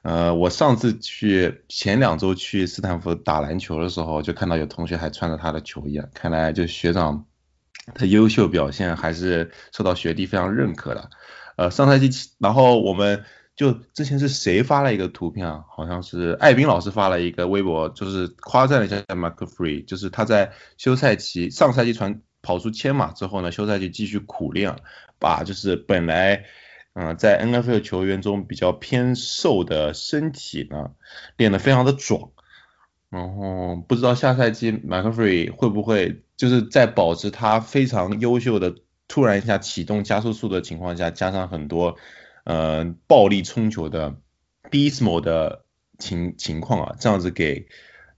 [0.01, 7.25] 呃，我上次去前两周去斯坦福打篮球的时候，就看到有同学还穿着他的球衣，看来就学长
[7.93, 11.10] 的优秀表现还是受到学弟非常认可的。
[11.56, 13.23] 呃，上赛季，然后我们
[13.55, 15.63] 就之前是谁发了一个图片啊？
[15.69, 24.75] 好像是艾宾老师发了一个微博，就是夸赞了一下 McFree，就是他在休赛期上赛季传跑出千码之后呢，休赛期继续苦练，
[25.19, 26.45] 把就是本来。
[26.97, 30.91] 嗯，在 NFL 球员中比较偏瘦的身体呢，
[31.35, 32.31] 练得非常的壮。
[33.09, 38.75] 然后不知道下赛季 McCaffrey 会不会就是在保持他非常优秀的
[39.09, 41.97] 突然一下启动加速速的情况下，加上很多
[42.45, 44.15] 呃暴力冲球的
[44.71, 45.65] Beastmo 的
[45.99, 47.67] 情情况啊，这样子给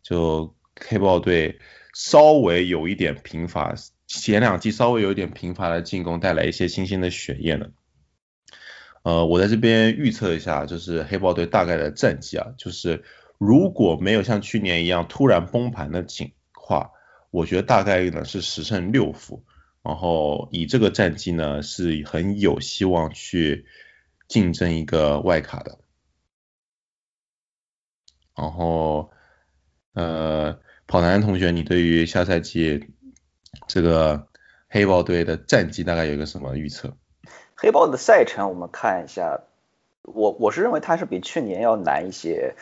[0.04, 1.60] 就黑豹队
[1.96, 3.74] 稍微有一点贫乏，
[4.06, 7.68] 前两季稍微有一点贫乏的进攻带来一些新鲜的血液呢。
[9.04, 13.04] 呃，我在这边预测一下，就是黑豹队大概的战绩啊，就是
[13.38, 16.92] 如果没有像去年一样突然崩盘的情况，
[17.32, 19.46] 我觉得大概率呢是十胜六负，
[19.82, 23.66] 然后以这个战绩呢是很有希望去
[24.28, 25.78] 竞争一个外卡的。
[28.36, 29.12] 然后，
[29.94, 32.94] 呃，跑男同学，你对于下赛季
[33.68, 34.28] 这个
[34.70, 36.96] 黑豹队的战绩大概有一个什么预测？
[37.56, 39.42] 黑豹的赛程我们看一下，
[40.04, 42.56] 我我是认为它是比去年要难一些。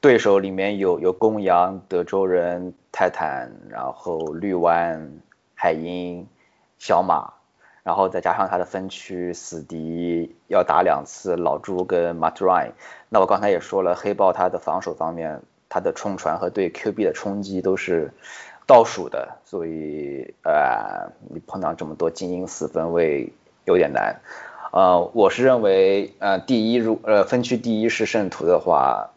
[0.00, 5.20] 对手里面有有公羊、德州人、泰坦，然后绿湾、
[5.54, 6.28] 海鹰、
[6.78, 7.34] 小马，
[7.82, 12.72] 然后再加上他的分区死敌要打两次老朱跟 Matt Ryan。
[13.08, 18.12] 那我刚才也说了，黑豹他的防守方面，他的冲传和对 QB 的冲击都是
[18.66, 23.32] 倒数的，所以呃，你碰到这么多精英四分卫
[23.64, 24.20] 有点难。
[24.72, 29.10] 呃，我是认为呃第一如呃分区第一是圣徒的话。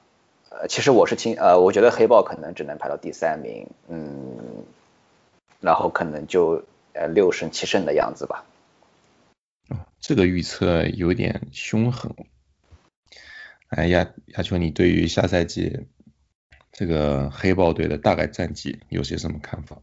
[0.54, 4.38] 呃，其实我是听，呃，我觉得黑豹可能只能排到第三名，嗯，
[5.62, 8.44] 然后可能就呃六胜七胜的样子吧。
[10.02, 12.14] 这个预测有点凶狠。
[13.70, 15.86] 哎呀，亚秋，你对于下赛季
[16.72, 19.78] 这个黑豹队的大概战绩有些什么看法？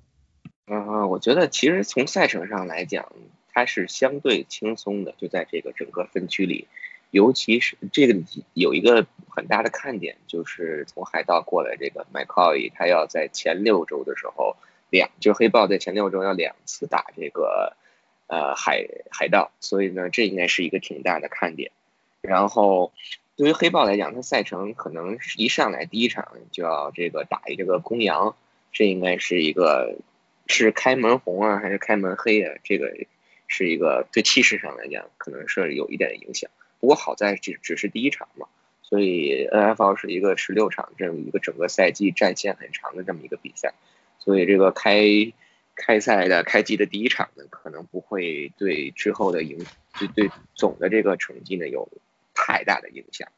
[0.66, 3.12] 嗯，我觉得其实从赛程上来讲，
[3.54, 6.68] 它是相对轻松的，就在这个整个分区里。
[7.10, 8.20] 尤其是这个
[8.52, 14.56] 有一个很大的看点，就是从海盗过来这个麦考伊，他要在前六周的时候
[14.90, 17.77] 两，就黑豹在前六周要两次打这个
[18.28, 21.72] 呃海海盗，所以呢，这应该是一个挺大的看点。
[22.20, 22.92] 然后
[23.36, 28.36] 对于黑豹来讲，它赛程可能一上来第一场就要这个打一这个公羊，
[28.72, 29.96] 这应该是一个
[30.46, 32.54] 是开门红啊还是开门黑啊？
[32.64, 32.94] 这个
[33.46, 36.50] 是一个对气势上来讲，可能是有一点影响。
[36.80, 38.46] 不过好在只只是第一场嘛，
[38.82, 43.74] 所以 NFL 是一个十六场这么一个整个赛季战线很长的这么一个比赛，
[44.18, 45.02] 所以这个开
[45.78, 49.64] 开赛的开机的第一场呢，可能不会对之后的影
[49.98, 51.88] 对对总的这个成绩呢有
[52.34, 53.28] 太大的影响。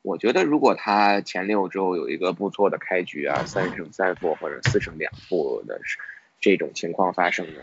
[0.00, 5.80] 我觉得如果他前六周有一个不错的开局啊，三胜三负或者四胜两负的
[6.40, 7.60] 这种情况发生呢，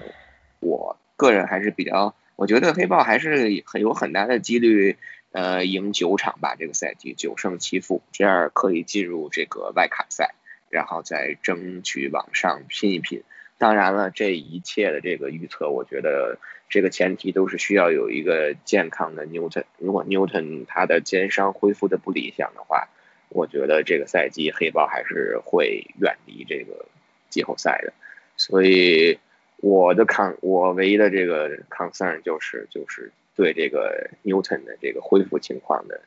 [0.59, 4.97] 我个人还是比较，我觉得黑豹还是很有很大的几率。
[5.33, 10.33] 呃，赢九场吧，这个赛季九胜七负，这样可以进入这个外卡赛，
[10.69, 13.21] 然后再争取往上拼一拼。
[13.57, 16.37] 当然了，这一切的这个预测，我觉得
[16.69, 19.63] 这个前提都是需要有一个健康的 Newton。
[19.77, 22.87] 如果 Newton 他的肩伤恢复的不理想的话，
[23.29, 26.85] 我觉得这个赛季黑豹还是会远离这个
[27.29, 27.93] 季后赛的。
[28.35, 29.19] 所以
[29.57, 33.11] 我的抗，我唯一的这个 concern 就是就是。
[33.37, 36.01] 对这个 Newton 的这个恢复情况的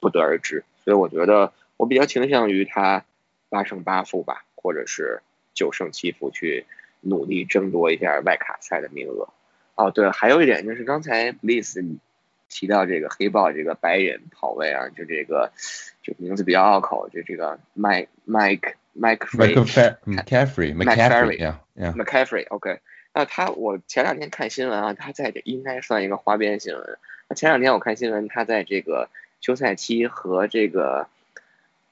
[0.00, 3.04] 不得而知，所以我觉得我比较倾向于他
[3.48, 5.22] 八胜八负吧，或者是
[5.54, 6.66] 九胜七负去
[7.02, 9.28] 努力争夺一下外卡赛的名额。
[9.74, 11.98] 哦，对，还有一点就是刚才 Bliss
[12.48, 15.52] 提到这个黑豹这个白人跑位啊，就这个
[16.02, 22.80] 这名字比较拗口，就这个 Mike Mike Mike McCaffrey McCaffrey McCaffrey，OK。
[23.14, 26.98] 那他，我前两天看新闻啊，他在这应该算一个花边新闻。
[27.28, 29.10] 那前两天我看新闻，他在这个
[29.40, 31.08] 休赛期和这个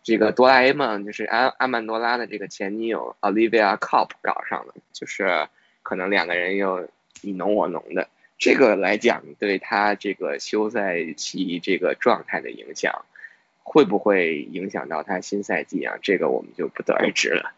[0.03, 5.49] 这个哆啦 A 梦，就是阿阿曼多拉的这个前女友 Olivia Cop 搞上了，就是
[5.83, 6.89] 可能两个人又
[7.21, 8.09] 你侬我侬的。
[8.39, 13.05] 这个来讲，对他这个休赛期这个状态的影响，
[13.63, 15.99] 会不会影响到他新赛季啊？
[16.01, 17.53] 这个我们就不得而知了。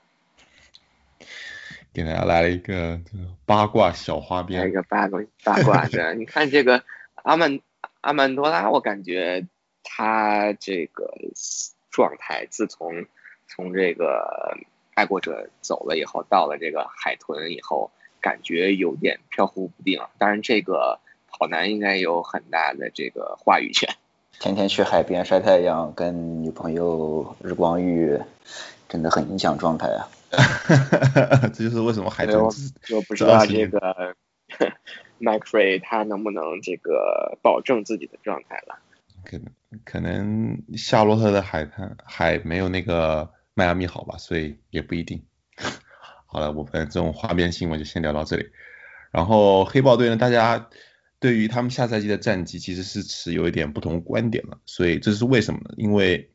[1.95, 3.01] 给大家来了一个
[3.47, 6.15] 八卦小花边，一个八卦八卦的。
[6.15, 6.83] 你看这个
[7.15, 7.61] 阿曼
[8.01, 9.47] 阿曼多拉，我感觉
[9.85, 11.15] 他这个
[11.93, 13.07] 状态，自从
[13.47, 14.57] 从这个
[14.95, 20.01] 爱国者走了以后，到了这个海豚以后，感觉有点飘忽不定。
[20.19, 20.99] 当然，这个
[21.31, 23.95] 跑男应该有很大的这个话语权。
[24.41, 28.19] 天天去海边晒太阳，跟女朋友日光浴，
[28.89, 30.09] 真的很影响状态啊。
[31.53, 34.17] 这就是为什么海豚我不知道这个
[35.21, 38.79] Mike Free 他能不能这个保证自己的状态了？
[39.25, 39.47] 可能
[39.85, 45.25] 可能夏洛特的海滩海没有那个迈阿密好吧，所以也不一定。
[46.27, 48.51] 好了，我们这种花边新闻就先聊到这里。
[49.11, 50.69] 然后黑豹队呢，大家
[51.19, 55.75] 对于他们下赛季的战绩其实是持有一点不同观点的，所以这是为什么呢？
[55.77, 56.31] 因为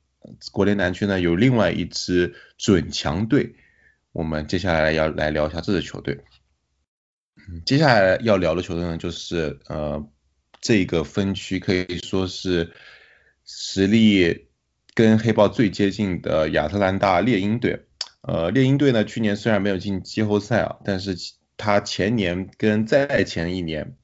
[0.51, 3.55] 国联南区呢有另外一支准强队。
[4.11, 6.19] 我们接下来要来聊一下这支球队。
[7.35, 10.07] 嗯，接下来要聊的球队呢，就是呃，
[10.59, 12.73] 这个分区可以说是
[13.47, 14.49] 实力
[14.93, 17.87] 跟黑豹最接近的亚特兰大猎鹰队。
[18.21, 21.15] 呃，猎鹰队呢，去年虽然没有进季后赛啊，但是
[21.55, 23.95] 他前年跟再前一年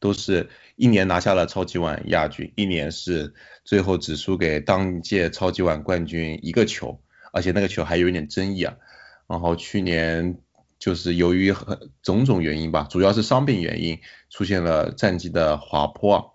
[0.00, 3.32] 都是一年拿下了超级碗亚军，一年是
[3.64, 7.00] 最后只输给当届超级碗冠军一个球，
[7.32, 8.74] 而且那个球还有一点争议啊。
[9.28, 10.40] 然后去年
[10.80, 11.54] 就是由于
[12.02, 16.33] 种种原因吧，主要是伤病原因，出现了战绩的滑坡。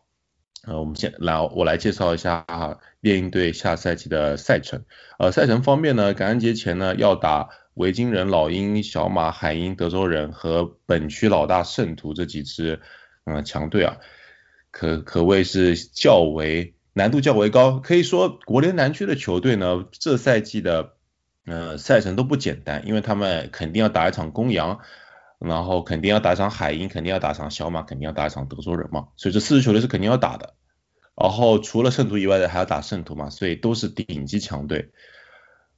[0.70, 4.86] 呃，我们先来，我来介绍一下啊猎鹰队下赛季的赛程。
[5.18, 12.82] 呃，赛程方面呢，感恩节前呢要打维京人、老鹰、小马、海鹰、德州人和本区老大圣徒这几支
[13.26, 13.98] 嗯强队啊，
[14.70, 17.80] 可可谓是较为难度较为高。
[17.80, 20.94] 可以说国联南区的球队呢，这赛季的
[21.48, 24.80] 呃赛程都不简单，因为他们肯定要打一场公羊。
[25.40, 30.54] 然后肯定要打场海鹰，肯定要打场小马，肯定要打一场德州人嘛，所以这四支球队是肯定要打的。
[31.20, 34.92] 然后除了圣徒以外的还要打圣徒嘛，所以都是顶级强队。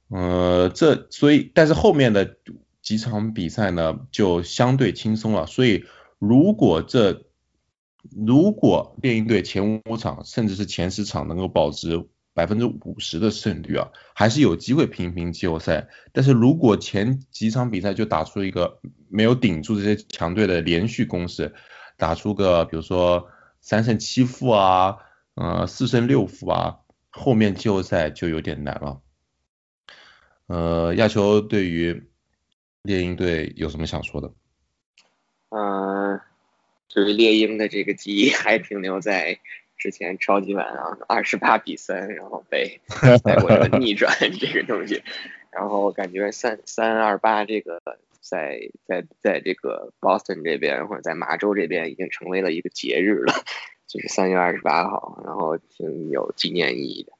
[0.08, 2.36] 呃，这所以但是后面的
[2.80, 5.46] 几场比赛呢就相对轻松了。
[5.46, 5.84] 所以
[6.18, 7.24] 如果这
[8.10, 12.08] 如果猎鹰队前五场甚至是前十场能够保持。
[12.34, 15.88] 百分之五十的胜率啊，还是有机会平平季后赛。
[16.12, 18.78] 但是如果前几场比赛就打出一个
[19.10, 21.54] 没有顶住这些强队的连续攻势，
[21.98, 23.28] 打出个比如说
[23.60, 24.96] 三胜七负啊，
[25.34, 29.00] 呃四胜六负啊，后面季后赛就有点难了。
[30.46, 32.08] 呃，亚球对于
[32.82, 34.32] 猎鹰队有什么想说的？
[35.50, 36.20] 嗯，
[36.88, 39.38] 就是猎鹰的这个记忆还停留在。
[39.78, 42.80] 之前超级碗啊，二十八比三，然后被
[43.24, 45.02] 带过来逆转这个东西，
[45.50, 47.82] 然后感觉三三二八这个
[48.20, 53.34] 在在在这个 Boston 这边或者在麻州这边已经成为了一个节日了，
[53.92, 57.12] 就是三月二十八号，然后挺有纪念意义的。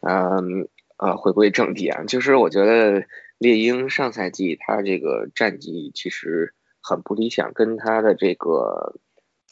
[0.00, 3.04] 嗯呃，回归正题啊，就是我觉得
[3.38, 8.96] 猎鹰上赛季他这个战绩其实很不理想，跟他的这个。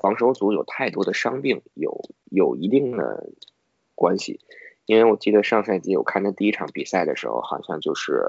[0.01, 3.29] 防守组有太多的伤病，有有一定的
[3.95, 4.41] 关系，
[4.87, 8.23] 因为我记得上赛季我看他第一场比赛的时候，好像就是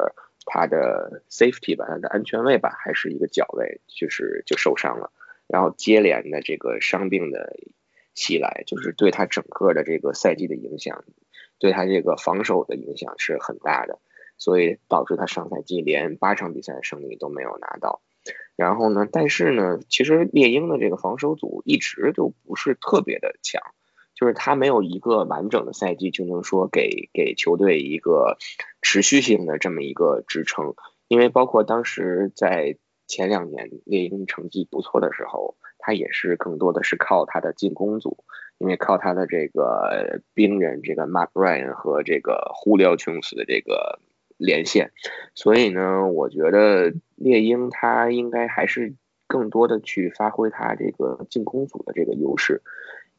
[0.45, 5.13] 他的 safety 吧，他的安全位吧，还是一个脚位，就是就受伤了，
[5.47, 7.57] 然后接连的这个伤病的
[8.13, 11.03] 袭来，就是对他整个的这个赛季的影响，
[11.59, 13.99] 对他这个防守的影响是很大的，
[14.37, 18.01] 所以导致他上赛季连八场比赛的胜利都没有拿到。
[18.55, 19.07] 然后呢？
[19.11, 23.59] 但是呢，其实猎鹰的这个防守组一直都不是特别的强，
[24.13, 28.37] 就是他没有一个完整的赛季就能说给给球队一个
[28.83, 30.75] 持续性的这么一个支撑。
[31.07, 38.23] 因为包括当时在前两年猎鹰成绩不错的时候，他也是更多的是靠他的进攻组，
[38.57, 43.99] 因为靠他的这个兵人这个 Mark Ryan 和这个 Julio Jones 的这个。
[44.43, 44.91] 连线，
[45.35, 48.95] 所以呢，我觉得猎鹰他应该还是
[49.27, 52.63] 更多的去发挥他这个进攻组的这个优势，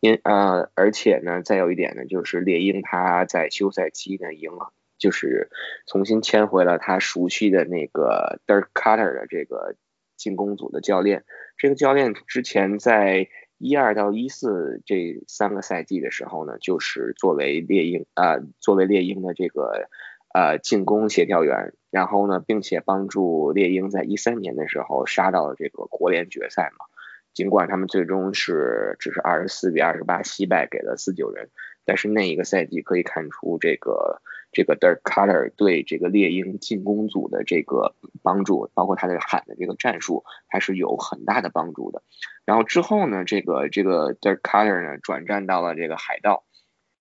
[0.01, 5.49] 因呃，而且呢，再有一点呢，就是猎鹰他在休赛期呢，赢了就是
[5.87, 9.77] 重新签回了他熟悉的那个 Dirk Cutter 的这个
[10.17, 11.25] 进攻组的教练，
[11.57, 19.89] 这个教练之前在一二到一四这三个赛季的时候呢，就是作为猎鹰啊，作为猎鹰的这个。
[20.35, 26.87] 呃，进攻协调员，然后呢，并且帮助猎鹰在一三年的时候杀到了这个国联决赛嘛。
[27.35, 31.51] 尽管他们最终是只是二十四比二十八惜败给了四九人，
[31.85, 42.03] 但是那一个赛季可以看出这个这个 Dirk Cutter 对这个猎鹰进攻组的这个帮助，包括他的喊的这个战术，还是有很大的帮助的。
[42.45, 46.45] 然后之后呢，这个这个 Dirk Cutter 呢转战到了这个海盗。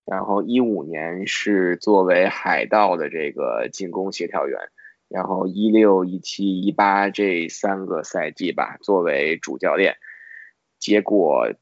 [0.04, 4.60] 然后一五年是作为海盗的这个进攻协调员，
[5.08, 9.98] 然后一六、一七、一八这三个赛季吧，作为主教练。
[10.80, 11.54] 结果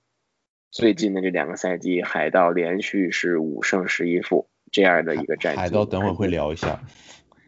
[0.72, 5.60] 最近的这两个赛季，海盗连续是五胜十一负这样的一个战绩。
[5.60, 6.80] 海盗等会会聊一下。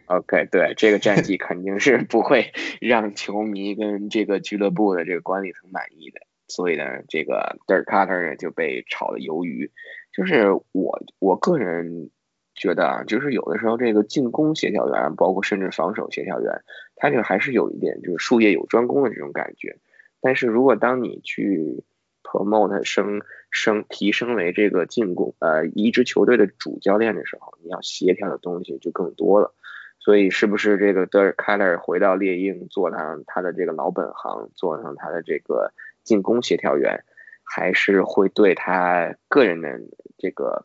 [0.07, 6.19] OK，对这个战绩肯定是不会让球迷跟这个俱乐部的这个管理层满意的，
[6.49, 9.72] 所以呢，这个 Dirk Cutter 呢就被炒了鱿鱼。
[10.13, 12.09] 就是我我个人
[12.55, 16.61] 觉得啊，就是有的时候这个进攻协调员，包括甚至防守协调员，
[16.97, 19.78] 他这个还是有一点就是术业有专攻的这种感觉。
[20.19, 21.86] 但是如果当你去
[22.24, 29.53] promote 升升提升为这个进攻呃一支球队的主教练的时候，你要协调的东西就更多了。
[29.99, 37.03] 所以是不是这个德尔凯勒回到猎鹰做上他的这个老本行，做上他的这个进攻协调员？
[37.43, 39.78] 还是会对他个人的
[40.17, 40.63] 这个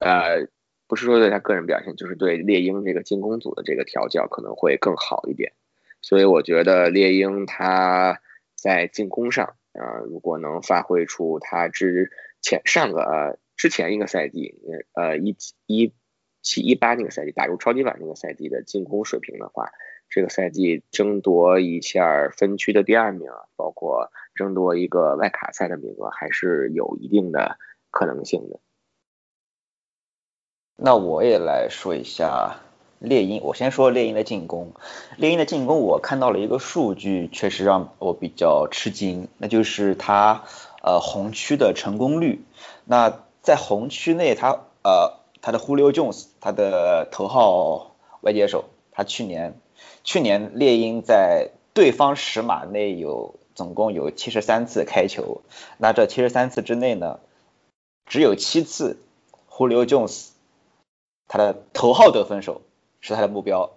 [0.00, 0.48] 呃
[0.88, 5.52] 不是说对他个人表现，就是对猎鹰这个进攻组的这个调教可能会更好一点。
[6.00, 8.20] 所以我觉得猎鹰他
[8.56, 12.10] 在进攻上，呃，如果能发挥出他之
[12.40, 14.54] 前上个呃之前一个赛季，
[14.94, 15.92] 呃，一一
[16.42, 19.72] 七一八那个赛季打入超级碗那个赛季的进攻水平的话，
[20.08, 27.58] 这个赛季争夺一下分区的第二名，包括争夺一个外卡赛的名额，还是有一定的
[27.90, 28.58] 可能性的。
[30.76, 32.58] 那我也来说一下
[33.00, 34.72] 猎鹰，我先说猎鹰的进攻。
[35.16, 40.44] 猎鹰的进攻，我看到了一个数据，确实让我比较吃惊，那就是他
[40.82, 42.44] 呃红区的成功率。
[42.84, 49.54] 那在红区内，他呃他的 Julio Jones，他的头号外接手，他去年
[50.04, 55.40] 去年猎鹰在对方十码内有总共有七十三次开球，
[55.78, 57.18] 那这七十三次之内呢，
[58.04, 58.98] 只有七次
[59.50, 60.28] Julio Jones。
[61.32, 62.60] 他的头号得分手
[63.00, 63.70] 是他的目标，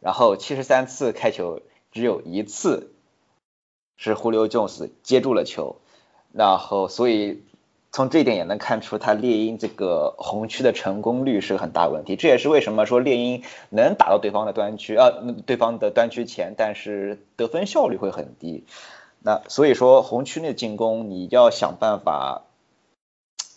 [0.00, 1.60] 然后七十三次开球
[1.92, 2.92] 只有一次
[3.96, 5.76] 是胡流 Jones 接住了球，
[6.32, 7.42] 然后所以
[7.92, 15.10] 从这一点也能看出他猎鹰这个红区的成功率是个很大问题，这也是为什么说猎鹰能打到对方的端区啊，
[15.46, 18.64] 对方的端区前，但是得分效率会很低。
[19.20, 22.42] 那所以说红区内的进攻你要想办法。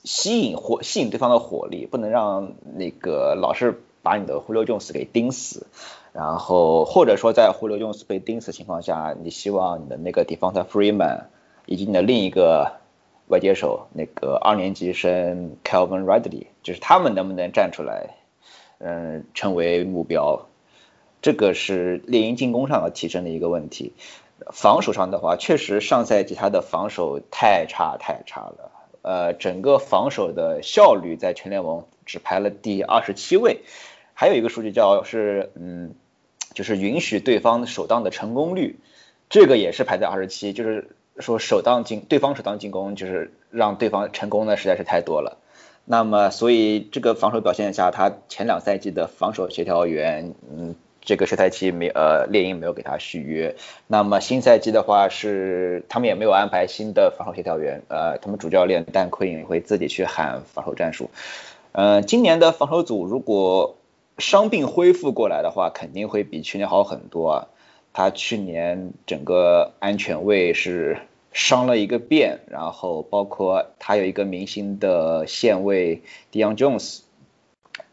[0.03, 5.67] 吸引火，吸引对方的火力，不能让那个老是把你的胡流 Jones 给盯死，
[6.13, 11.25] 然后或者说在胡流 Jones 被盯死情况下，你希望你的那个 Defender Freeman
[11.65, 12.73] 以及你的另一个
[13.27, 18.15] 外接手那个二年级生 Calvin Ridley，就是他们能不能站出来，
[18.79, 20.47] 嗯，成为目标，
[21.21, 23.93] 这个是猎鹰进攻上要提升的一个问题。
[24.51, 28.71] 防守上的话，确实上赛季他的防守太差太差了。
[29.03, 33.61] 呃，整个防守的效率在全联盟只排了第二十七位，
[34.21, 35.95] 还有一个数据叫是，嗯，
[36.53, 38.77] 就是允许对方首当的成功率，
[39.31, 45.39] 这个也是排在二十七，就是说首当进对方首当进攻就是让对方成功的实在是太多了，
[45.85, 50.75] 那么所以这个防守表现下，他前两赛季的防守协调员，嗯。
[51.03, 53.55] 这个休赛期没呃猎鹰没有给他续约，
[53.87, 61.09] 那么新赛季的话是他们也没有安排新的防守协调员，呃他们主教练丹奎因会自己去喊防守战术，
[61.71, 63.77] 呃今年的防守组如果
[64.17, 67.47] 伤病恢复过来的话，肯定会比去年好很多啊，
[67.93, 70.99] 他去年整个安全位是
[71.33, 76.01] 伤了一个遍，然后包括他有一个明星的线位
[76.31, 77.01] Dion Jones。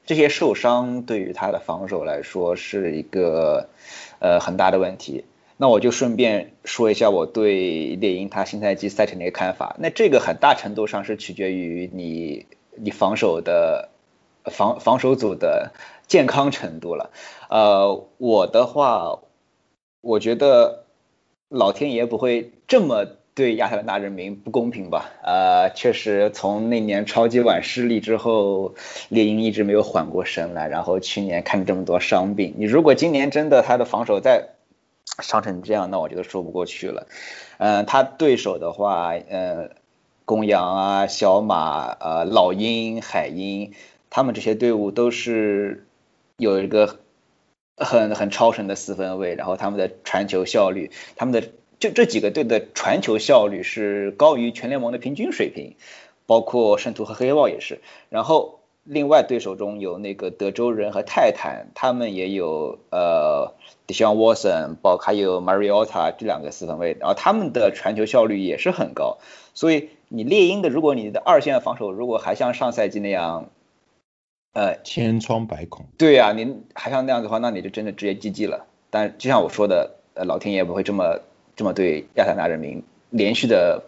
[0.06, 3.68] 这些受伤对于他的防守来说是一个
[4.20, 5.24] 呃很大的问题。
[5.58, 9.76] 那我就顺便说一下我对猎鹰他新赛季赛程的一个看法。
[9.78, 12.46] 那这个很大程度上是取决于你
[12.76, 13.90] 你防守的
[14.44, 15.72] 防防守组的
[16.08, 17.10] 健康程度了。
[17.48, 19.20] 呃，我的话，
[20.00, 20.84] 我觉得
[21.48, 23.06] 老天爷不会这么。
[23.38, 25.12] 对亚特兰大人民不公平吧？
[25.22, 28.74] 呃，确实从那年超级碗失利之后，
[29.10, 30.66] 猎鹰一直没有缓过神来。
[30.66, 34.48] 然后去年看这么多伤病，你如果今年真的他的防守再
[35.22, 37.06] 伤成这样，那我觉得说不过去了。
[37.58, 39.70] 嗯，他对手的话，呃，
[40.24, 43.72] 公羊啊、小马、呃、老鹰、海鹰，
[44.10, 45.86] 他们这些队伍都是
[46.38, 46.98] 有一个
[47.76, 51.46] 很很超神的四分卫，然后他们的传球效率，他们的。
[51.80, 55.76] 就这几个队的传球效率是高于全联盟的平均水平，
[56.26, 57.80] 包括圣徒和黑豹也是。
[58.08, 63.54] 然后另外对手中有那个德州人和泰坦，他们也有呃
[63.86, 69.18] Deshaun Watson，包还有 Mariota 这两个四分卫，然后他们的传球效率也是很高。
[69.54, 73.50] 所以你猎鹰的，如果你的二线防守如果还像上赛季那样，
[74.52, 78.66] 呃千疮百孔，对呀，您还像那样的话，那你就真的直接 GG 了。
[78.90, 81.20] 但就像我说的，呃，老天爷不会这么。
[81.58, 83.82] 这么对亚特兰大人民连续的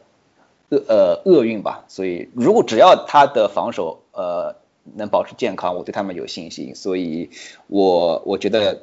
[0.70, 4.56] 厄呃厄运吧，所以如果只要他的防守呃
[4.96, 7.30] 能保持健康，我对他们有信心，所以
[7.68, 8.82] 我我觉得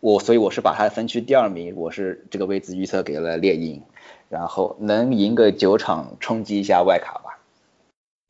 [0.00, 3.80] 我所以我是把他分区第二名，我是这个位置预测给了猎鹰，
[4.28, 7.38] 然后能赢个九场冲击一下外卡吧。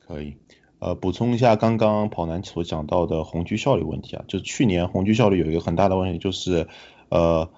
[0.05, 0.37] 可以，
[0.79, 6.67] 呃补充一下刚刚跑男所讲到的红区效率问题啊，就是去年红区效率有一个很大的问题，就是
[7.09, 7.49] 呃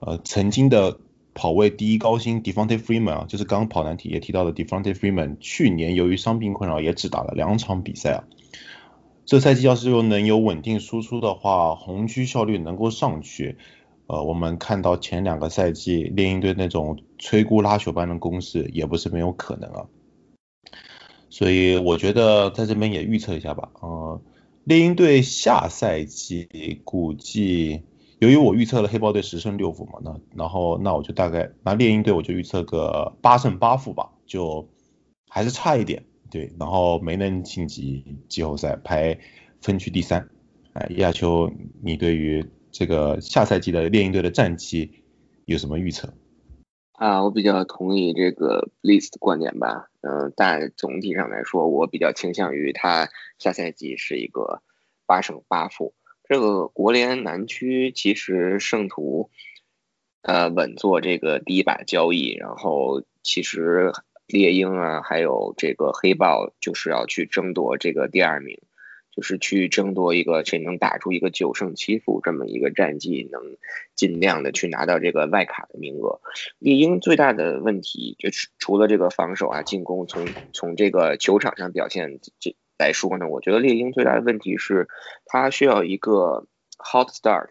[0.00, 0.98] 呃曾经的。
[1.38, 4.88] 跑位第一高薪 d e f o n t e Freeman 啊，就是刚跑男提也提到的 d e f o n t
[4.88, 8.24] e Freeman，去年由于伤病困扰也只打了两场比赛啊。
[9.26, 13.58] 这赛季要是又能有稳定输出的话，红区效率能够上去。
[14.06, 19.84] 呃，我们看到前两个赛季猎鹰队那种摧枯拉朽般的攻势也不是没有可能啊。
[21.36, 24.18] 所以我觉得在这边也预测一下吧，呃，
[24.64, 27.82] 猎鹰队下赛季估计，
[28.20, 34.66] 由于我预测了黑豹队十胜六负嘛，那然后那我就大概那猎鹰队我就预测个八胜八负吧，就
[35.28, 39.18] 还是差一点，对，然后没能晋级季后赛，排
[39.60, 40.30] 分区第三。
[40.72, 44.90] 哎，亚秋，你对于这个下赛季的猎鹰队的战绩
[45.44, 46.14] 有什么预测？
[46.92, 54.62] 啊，我比较同意这个 Bliss 的观点吧，嗯，但总体上来说，我比较倾向于他下赛季是一个
[55.04, 55.94] 八胜八负。
[56.28, 59.30] 这个国联南区其实圣徒，
[60.22, 63.92] 呃，稳坐这个第一把交易，然后其实
[64.26, 68.60] 猎鹰啊，还有这个黑豹就是要去争夺这个第二名。
[69.16, 73.56] 就是去争夺一个谁能打出一个九胜七负这么一个战绩，能
[73.94, 76.20] 尽量的去拿到这个外卡的名额。
[76.58, 84.86] 猎鹰最大的问题就是除了这个防守啊，进攻从从这个球场上表现这来说呢，我觉得猎鹰最大的问题是，
[85.24, 86.46] 他需要一个
[86.76, 87.48] hot start。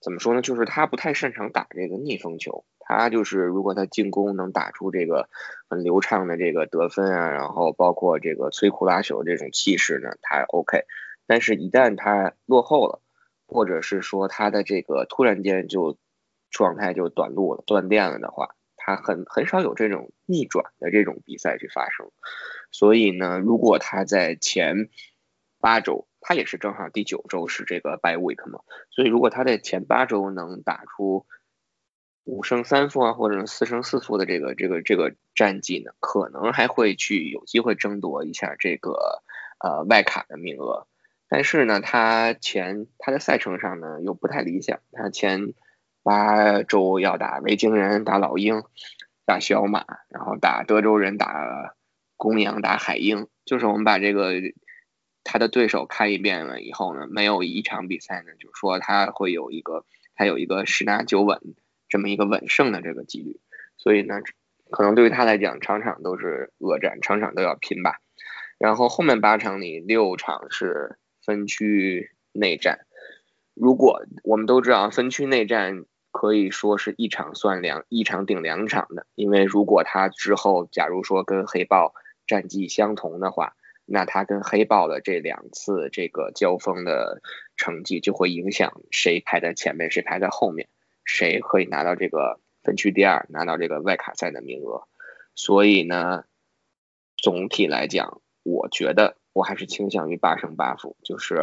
[0.00, 0.42] 怎么说呢？
[0.42, 2.64] 就是他不太擅长打这个逆风球。
[2.86, 5.30] 他就是，如果他进攻能打出这个
[5.70, 10.84] 很流畅的这个得分啊，然后包括这个摧枯拉朽这种气势呢，他 OK。
[11.26, 13.00] 但是，一旦他落后了，
[13.46, 15.96] 或者是说他的这个突然间就
[16.50, 22.10] 状态就短路了、断电了的话，他很很少有这种逆转的这种比赛去发生。
[22.70, 24.88] 所以呢，如果他在前
[25.60, 28.60] 八周，他也是正好第九周是这个 by week 嘛，
[28.90, 31.26] 所以如果他在前八周能打出。
[32.26, 39.22] 五胜三负啊，或者四胜四负的这个这个这个战绩呢，可能还会去有机会争夺一下这个
[39.58, 40.86] 呃外卡的名额。
[41.34, 45.52] 但是呢，他前他的赛程上呢又不太理想，他前
[46.04, 48.62] 八周要打维京人、打老鹰、
[49.24, 51.74] 打小马，然后打德州人、打
[52.16, 53.26] 公羊、打海鹰。
[53.44, 54.34] 就是我们把这个
[55.24, 61.40] 他的对手看一遍了以后呢，没有一场比赛呢，就是说他会有一个他有一个十拿九稳。
[61.88, 63.40] 这么一个稳胜的这个几率，
[63.76, 64.20] 所以呢，
[64.70, 67.98] 可能对于他来讲，场场都是恶战，场场都要拼吧。
[68.56, 72.86] 然后后面八场里六场是分区内战。
[73.54, 79.06] 如果我们都知道，分区内战可以说是一场算两，一场顶两场的。
[79.14, 81.94] 因为如果他之后假如说跟黑豹
[82.26, 83.56] 战绩相同的话，
[83.86, 87.20] 那他跟黑豹的这两次这个交锋的
[87.56, 90.68] 成绩就会影响谁排在前面，谁排在后面。
[91.04, 94.88] 谁可以拿到这个分区第二，拿到这个外卡赛的名额？
[95.34, 96.24] 所以呢，
[97.16, 100.96] 总体来讲，我觉得我还是倾向于八胜八负。
[101.02, 101.36] 就是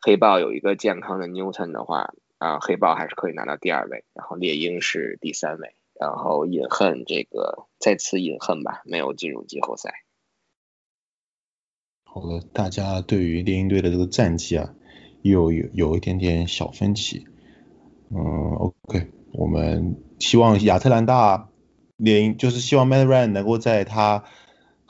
[0.00, 10.04] 黑豹有一个健康的 Newton 的话，啊，黑豹还是可以拿到第二位，然后猎鹰是第三位，然后隐恨这个再次隐恨吧，没有进入季后赛。
[12.04, 14.74] 好的，大家对于猎鹰队的这个战绩啊，
[15.22, 17.26] 又有有一点点小分歧。
[18.10, 18.20] 嗯
[18.56, 21.48] ，OK，我们希望亚特兰大
[21.96, 24.24] 猎鹰就是希望 Matt Ryan 能够在他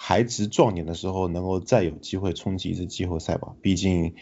[0.04, 3.54] 还值壮年的时候，能够再有机会冲击一次季后赛吧。
[3.62, 4.14] 毕竟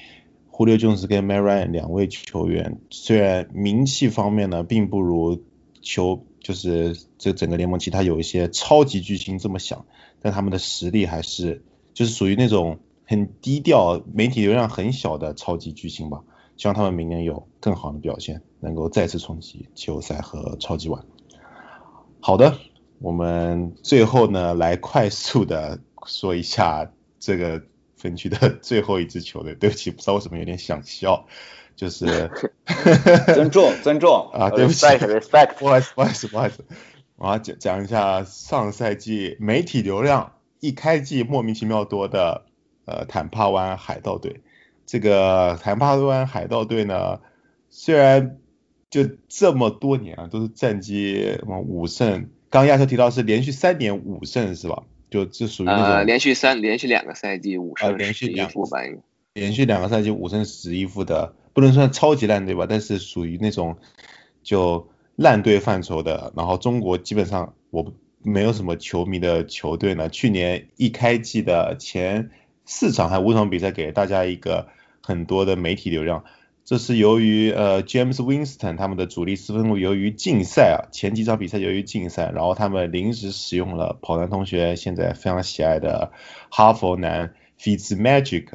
[0.50, 5.42] 胡列琼斯跟 m a r i a n 两位球员，虽然名气方面呢，并不如
[5.80, 9.86] 球就是这整个联盟其他有一些超级巨星这么响，
[10.20, 11.64] 但他们的实力还是
[11.94, 16.20] 就是属于那种很低调、媒体流量很小的超级巨星吧。
[16.58, 21.06] 希望他们明年有更好的表现，能够再次冲击季后赛和超级碗。
[22.20, 22.58] 好的，
[23.00, 27.62] 我们最后呢来快速的说一下这个
[27.96, 29.54] 分区的最后一支球队。
[29.54, 31.26] 对不起，不知道为什么有点想笑，
[31.76, 32.30] 就是
[33.34, 36.64] 尊重尊重 啊，对不起，respect，不好意思不好意思不好意思，
[37.16, 42.44] 我要讲讲一下上赛季媒体流量一开季莫名其妙多的
[42.84, 44.42] 呃坦帕湾海盗队。
[44.86, 47.20] 这个坦帕湾海盗队呢，
[47.68, 48.38] 虽然
[48.90, 54.82] 就这么多年啊，都是战绩五胜，刚亚秋提到是连续三年五胜是吧？
[55.08, 58.78] 就这属于那种连续三连续两个赛季五胜连续一负吧？
[59.34, 62.66] 连续两个赛季五胜十一负的，不能算超级烂队吧？
[62.68, 63.76] 但是属于那种
[64.42, 66.32] 就烂队范畴的。
[66.36, 67.92] 然后中国基本上我
[68.22, 70.08] 没有什么球迷的球队呢。
[70.08, 72.30] 去年一开季的前
[72.66, 74.68] 四场还五场比赛，给大家一个。
[75.02, 76.24] 很多的媒体流量，
[76.70, 86.12] 这是由于呃 James Winston 他们的主力四分卫由于禁赛啊，前几场比赛由于禁赛，然后他们临时使用了跑男同学现在非常喜爱的
[86.48, 88.52] 哈佛男 Fitz Magic，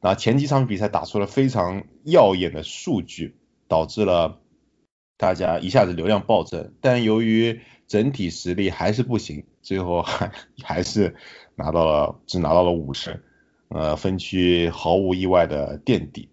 [0.00, 3.34] 然后前几场比赛打出了非常耀眼的数据，
[3.66, 4.38] 导致了
[5.16, 10.30] 大家一下子流量暴增，但由于整体实力还是不行，最后还
[10.62, 11.16] 还是
[11.56, 13.18] 拿到了只拿到了五胜。
[13.70, 16.28] 呃，分区毫无意外的垫底。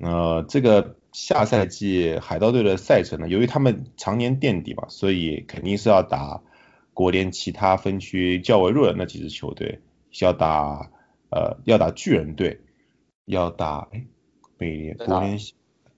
[0.00, 6.42] 呃，这个下赛季海盗队的赛程呢，由于他们常年垫底嘛，所以肯定是要打
[6.94, 9.80] 国联其他分区较为弱的那几支球队，
[10.20, 10.90] 要打
[11.30, 12.60] 呃要打巨人队，
[13.26, 14.06] 要打哎
[14.56, 15.38] 美联国联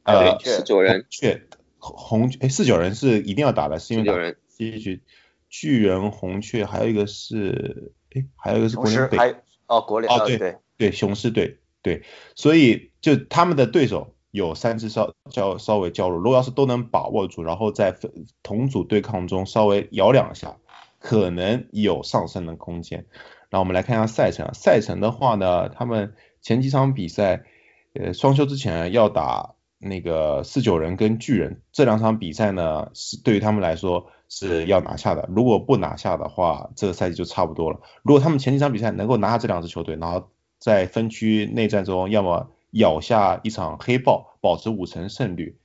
[0.02, 1.42] 呃四九人雀
[1.78, 5.02] 红哎四九人是一定要打的，是因为打继续
[5.48, 9.36] 巨人红雀还有一个是哎还有一个是国联北
[9.66, 10.56] 哦国联哦对对。
[10.76, 12.02] 对雄狮队对，
[12.34, 17.94] 所以就他们的对手有三支稍较稍微较弱，如果要是都能把握住，然后在
[18.42, 20.56] 同组对抗中稍微摇两下，
[20.98, 23.04] 可能有上升的空间。
[23.50, 27.44] 然后我们来看一下赛程，赛程的话呢，他们前几场比赛，
[27.92, 37.78] 呃，双休之前要打那个四九人跟巨人，这两场比赛呢是对于他们来说是要拿下的，如果不拿下的话，这个赛季就差不多了。
[38.02, 40.30] 如果他们前几场比赛能够拿下这两支球队，然后
[40.64, 45.58] 在分区内战中，要么咬下一场黑豹，保持五成胜率，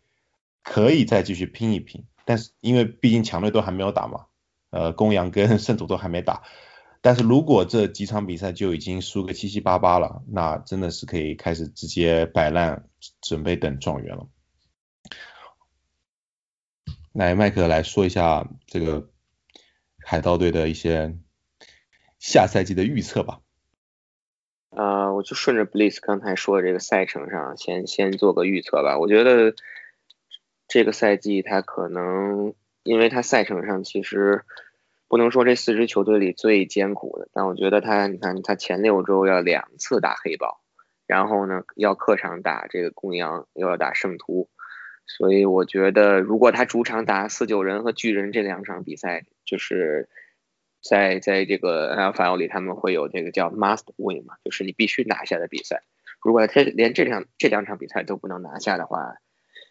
[0.62, 2.06] 可以再继续拼一拼。
[2.26, 4.26] 但是因为毕竟强队都还没有打嘛，
[4.72, 6.44] 呃，公羊跟圣徒都还没打。
[7.00, 12.90] 但是如果这几场比赛就已经输个七七八八了，那真的是可以开始直接摆烂，
[13.22, 14.28] 准备等状元了。
[17.14, 19.10] 来，麦克来说一下这个
[19.98, 21.18] 海盗队的一些
[22.20, 23.40] 下赛季的预测吧。
[24.72, 29.00] 呃，我就顺着 Bliss 刚才说的这个赛程上，先先做个预测吧。
[29.00, 29.56] 我觉得
[30.68, 32.54] 这个赛季他可能，
[32.84, 34.44] 因为他赛程上其实
[35.08, 40.62] 不能说这四支球队里最艰苦的，但我觉得他，你看他前六周要两次打黑豹，
[41.08, 44.50] 然后呢要客场打这个公羊，又要打圣徒，
[45.08, 50.10] 所以我觉得如果他主场打四九人和巨人这两场比赛，就是。
[50.82, 55.84] 在在这个 NFL 里，他们会有这个叫 must win 嘛，就是你必须拿下的比赛。
[56.22, 59.16] 如果他连这两这两场比赛都不能拿下的话，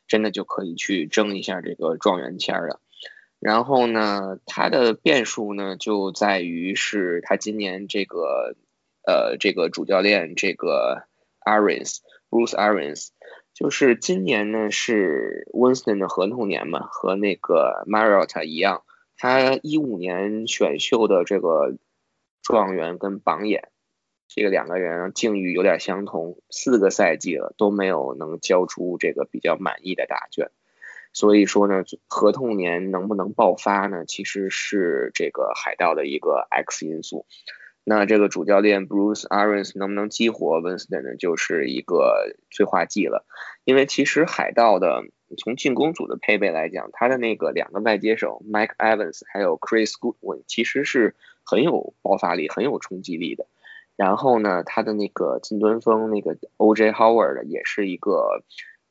[0.07, 2.81] 真的就可以去争一下这个状元签了。
[3.39, 8.57] 然后呢，他的变数呢就在于是他今年这个
[9.07, 11.05] 呃这个主教练这个
[11.45, 11.99] Arins
[12.31, 13.09] Bruce Arins，
[13.55, 18.83] 就是今年呢是 Winston 的合同年嘛，和那个 Marriott 一样。
[19.19, 21.77] 他一五年选秀的这个
[22.41, 23.69] 状元跟榜眼，
[24.29, 30.51] 这个两个人境遇有点相同，四个赛季了都没有能交出这个比较满意的答卷，
[31.13, 34.05] 所以说呢，合同年能不能爆发呢？
[34.07, 37.27] 其实是这个海盗的一个 X 因素。
[37.89, 41.17] 那这个主教练 Bruce Arians 能不能激活 Winston 呢？
[41.17, 43.25] 就是一个催化剂了，
[43.65, 45.05] 因为其实海盗的。
[45.37, 53.47] 从进攻组的配备来讲，他的那个两个外接手 Mike Evans 还有 Chris Goodwin 其实是很有爆发力、很有冲击力的。
[53.95, 58.43] 然后呢，他的那个近端锋那个 OJ Howard 也是一个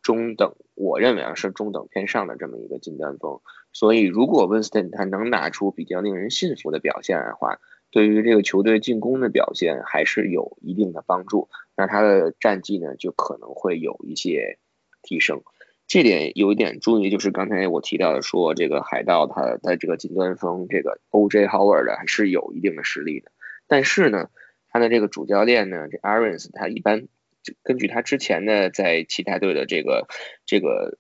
[0.04, 3.40] 中等，我认为啊是中等偏上的这么一个近端锋。
[3.74, 7.60] 所以如果 Winston 他能拿出比较令人信服的表现的话，
[7.92, 11.50] 对于这个球队进攻的表现还是有一定的帮助。
[11.76, 14.58] 那他的战绩呢就可能会有一些
[15.02, 15.42] 提升。
[15.88, 21.48] 这点有一点注意，就是刚才我提到的，说这个海盗他的这个近端锋这个 O.J.
[21.48, 23.32] Howard 还是有一定的实力的，
[23.68, 24.30] 但是呢，
[24.68, 27.08] 他的这个主教练呢，这 Arons 他一般
[27.64, 30.08] 根据他之前的在其他队的这个
[30.46, 30.98] 这个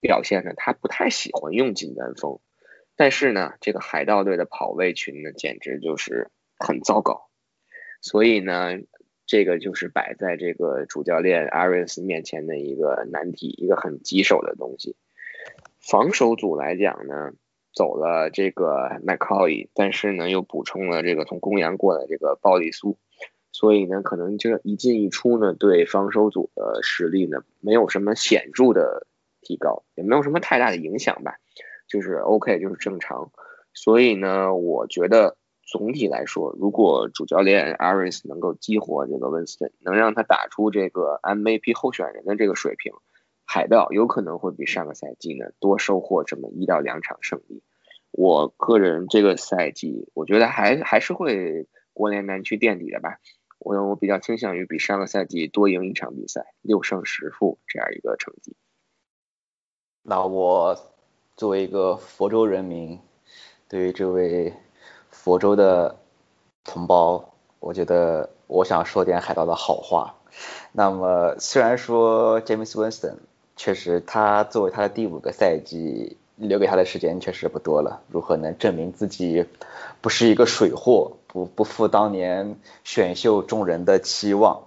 [0.00, 2.38] 表现呢，他不太喜欢用近端锋，
[2.96, 7.28] 但是呢，这个海盗队的跑位群呢，简直就是很糟糕，
[8.00, 8.78] 所以呢。
[9.28, 14.94] 这个就是摆在这个主教练 Arians 面前的一个难题，一个很棘手的东西。
[15.80, 17.32] 防守组来讲呢，
[17.74, 22.98] 走了这个 McCoy，但是呢又补充了这个从公羊过来这个鲍里苏，
[23.50, 29.08] 所以呢可能这一进一出呢对防守组的实力呢没有什么显著的
[29.40, 31.40] 提高，也没有什么太大的影响吧，
[31.88, 33.30] 就是 OK 就是正常。
[33.74, 35.36] 所以呢，我觉得。
[35.68, 42.92] 总体来说，如果主教练 Aris 能够激活这个 Winston，能让他打出这个 MVP 候选人的这个水平，
[43.44, 47.64] 海盗有可能会比上个赛季呢多收获这么一到两场胜利。
[48.12, 53.18] 我个人这个赛季，我觉得还还是会国联南区垫底的吧。
[53.58, 58.54] 我我比较倾向于比上个赛季多赢一场比赛，六胜十负这样一个成绩。
[60.02, 60.78] 那我
[61.36, 62.98] 作为一个佛州人民，
[63.68, 64.54] 对于这位。
[65.10, 65.96] 佛州的
[66.62, 70.14] 同胞，我觉得我想说点海盗的好话。
[70.70, 73.14] 那么虽然说 James Winston
[73.56, 79.46] 确实他作为他的第五个赛季留给他的时间确实不多了，如何能证明自己
[80.00, 84.66] 不是一个水货，不不负当年选秀众人的期望。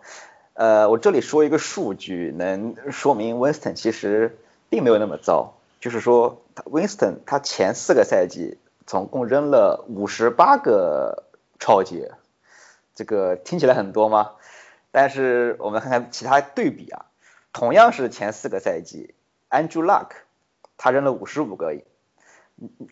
[0.56, 5.54] 呃，我这里说一个数据，能说明 Winston 其实并没有那么糟。
[5.80, 11.26] 就是说，Winston 他前四个赛季总共扔了五十八个
[11.60, 12.10] 超级，
[12.96, 14.32] 这个听起来很多吗？
[14.92, 17.06] 但是我们看看其他对比啊，
[17.54, 19.14] 同样是前四个赛季
[19.50, 20.10] ，Andrew Luck
[20.78, 21.74] 他扔了五十五个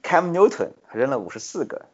[0.04, 1.86] ，Cam Newton 他扔了五十四个，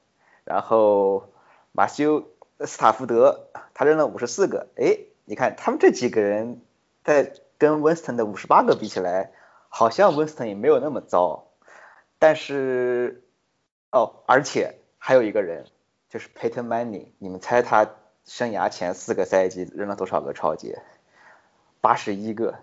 [0.43, 1.29] 然后
[1.71, 2.29] 马修
[2.59, 4.99] 斯塔福德他扔了五十四个，哎。
[5.25, 6.59] 你看他们这几个人，
[7.05, 9.31] 在跟 Winston 的五十八个比起来，
[9.75, 11.47] 好像 Winston 也没有那么糟。
[12.19, 13.23] 但是，
[13.91, 15.65] 哦，而且还有一个人，
[16.09, 17.89] 就是 Peyton Manning，你们猜他
[18.23, 20.75] 生涯前四个赛季扔了多少个超级？
[21.81, 22.59] 八十一个。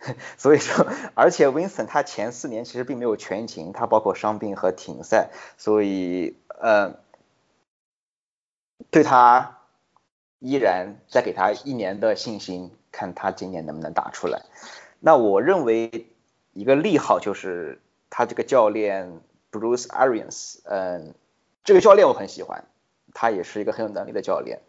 [0.36, 7.00] 所以说，而且 Winston 他前四年其实并没有全勤，他包括伤病和停赛，所以，呃，
[8.90, 9.54] 对他。
[10.40, 14.42] 依然再给他一年的信心，看他今年能不能打出来。
[15.00, 16.06] 那我认为
[16.58, 17.80] 一个利好就是
[18.10, 19.20] 他这个教练
[19.52, 21.14] Bruce Arians，嗯，
[21.64, 22.64] 这个教练我很喜欢，
[23.14, 24.60] 他也是一个很有能力的教练。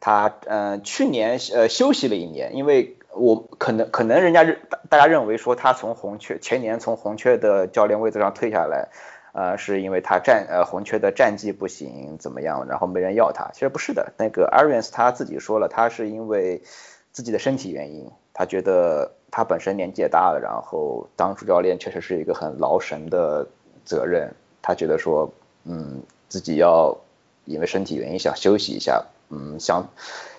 [0.00, 8.88] 他嗯去年呃休息了一年，因为我可能可能人家认大家认为说他从红雀前年从红雀的教练位置上退下来。
[9.36, 13.50] 呃，是因为他战呃红雀的战绩不行怎么样，然后没人要他。
[13.52, 16.62] 其实不是的，那个 Arians 他自己说了，他是因为
[17.10, 23.48] 自己的身体原因，他觉得他本身年纪也大了，然后当主教练确实是一个很劳神的
[23.84, 24.32] 责任。
[24.62, 26.96] 他觉得说，嗯，自己要
[27.44, 29.88] 因为身体原因想休息一下，嗯，想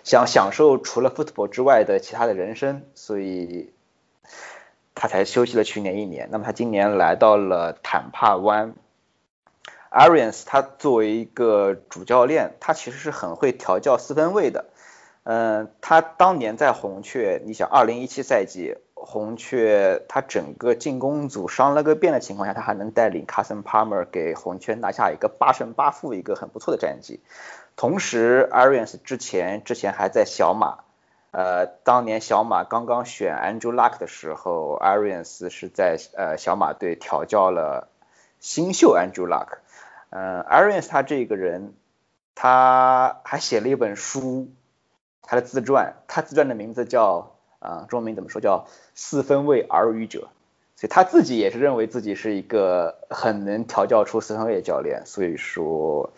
[0.06, 3.74] 想享受除了 football 之外的其他的人生，所以
[4.94, 6.30] 他才休息了去年一年。
[6.32, 8.76] 那么他今年来到了坦帕湾。
[9.92, 14.68] Arians 他作为一个主教练，他其实是很会调教四分卫的。
[15.24, 27.20] 嗯，他当年在红雀，你想2017赛季，红雀他整个进攻组伤了个遍的情况下，他还能带领 Carson Palmer 给红雀拿下一个八胜八负一个很不错的战绩。
[27.76, 30.80] 同时，Arians 之前之前还在小马，
[31.32, 37.90] 呃，当年小马刚刚选 Andrew Luck 的时候，Arians 是在呃小马队调教了
[38.40, 39.58] 新秀 Andrew Luck。
[40.10, 41.74] 嗯，Arians 他这个人，
[42.34, 44.48] 他还写了一本书，
[45.22, 50.30] 他的自传，他自传的名字叫啊，中文名怎么说叫四分卫耳语者，
[50.76, 56.12] 所以他自己也是认为自己是一个很能调教出四分卫的教练，所以说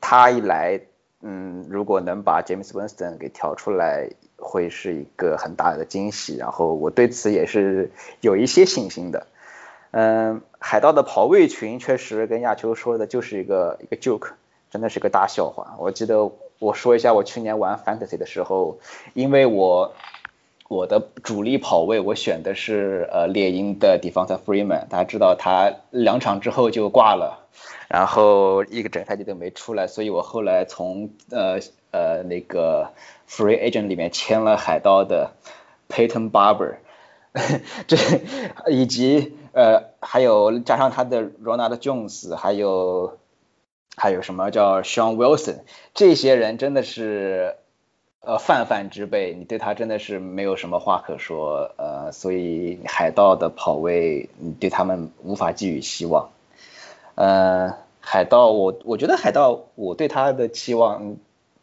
[0.00, 0.80] 他一来，
[1.22, 9.26] 嗯，如果能把 James Winston 给调出来，会是一个很大的惊喜，然后我对此也是有一些信心的。
[9.92, 14.32] 嗯，海盗的跑位群确实跟亚秋说的就是一个一个 joke，
[14.70, 15.76] 真的是个大笑话。
[15.78, 18.78] 我记得我说一下我去年玩 fantasy 的时候，
[19.14, 19.94] 因为我
[20.68, 27.46] 我的主力跑位我选的是呃猎鹰的 d e f e n s e Freeman，大家知道他两场之后就挂了，
[27.88, 31.60] 然后一个整赛季都没出来，所以我后来从呃
[31.90, 32.92] 呃那个
[33.28, 35.32] free agent 里面签了海盗的
[35.88, 36.76] Peyton Barber，
[37.86, 37.96] 这
[38.70, 39.36] 以及。
[39.56, 43.18] 呃，还有加上他的 Ronald Jones，还有
[43.96, 45.60] 还有什么叫 Sean Wilson，
[45.94, 47.54] 这些人真的是
[48.26, 56.30] 呃泛泛之辈，你对他真的是没有什么话可说，呃，所以海盗的跑位，你对他们无法寄予希望。
[57.14, 61.16] 呃，海盗，我我觉得海盗，我对他的期望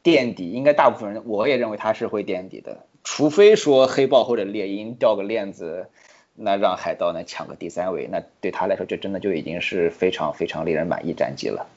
[0.03, 5.87] 垫底，应该大部分人我也认为他是会垫底的，除非说黑豹或者猎鹰掉个链子。
[6.33, 11.67] 那让海盗能抢个第三位，那对他来说就真的就已经是非常非常令人满意战绩了。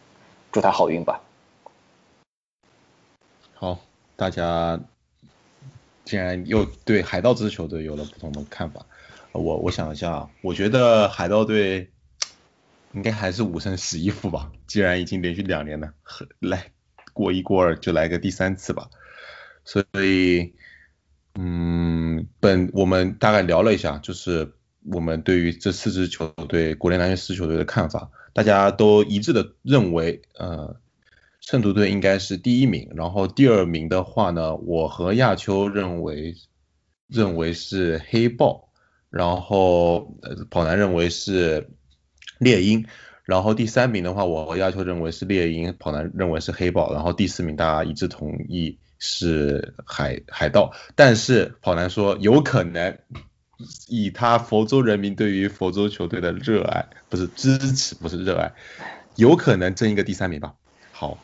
[0.52, 1.20] 祝他好运吧。
[3.54, 3.78] 好，
[4.16, 4.80] 大家
[6.04, 8.86] 竟然又对海盗这支球队有了不同的看法。
[9.32, 11.90] 我我想一下，我觉得海盗队
[12.92, 14.52] 应该还是五胜十一负吧。
[14.66, 15.92] 既然已经连续两年了，
[16.38, 16.72] 来
[17.12, 18.90] 过一过二就来个第三次吧。
[19.64, 20.54] 所以。
[21.36, 24.52] 嗯，本我们大概聊了一下，就是
[24.84, 30.76] 我们对于这四支球队，国联篮球四支球队的看法，大家都一致的认为，呃，
[31.46, 36.34] 圣徒队应该是第一名，然后第二名的话呢，我和亚秋认为
[37.06, 38.68] 认为是黑豹，
[39.10, 41.70] 然后呃跑男认为是
[42.38, 42.86] 猎鹰，
[43.24, 48.78] 然后第三名的话，我和亚秋认为是猎鹰，跑男认为是黑豹，然后第四名大家一致同意。
[49.06, 52.96] 是海海盗，但是跑男说有可能
[53.86, 58.52] 以他佛州人民对于佛州球队的热爱，不是支持，不是热爱，
[59.16, 60.54] 有可能争一个第三名吧。
[60.90, 61.18] 好，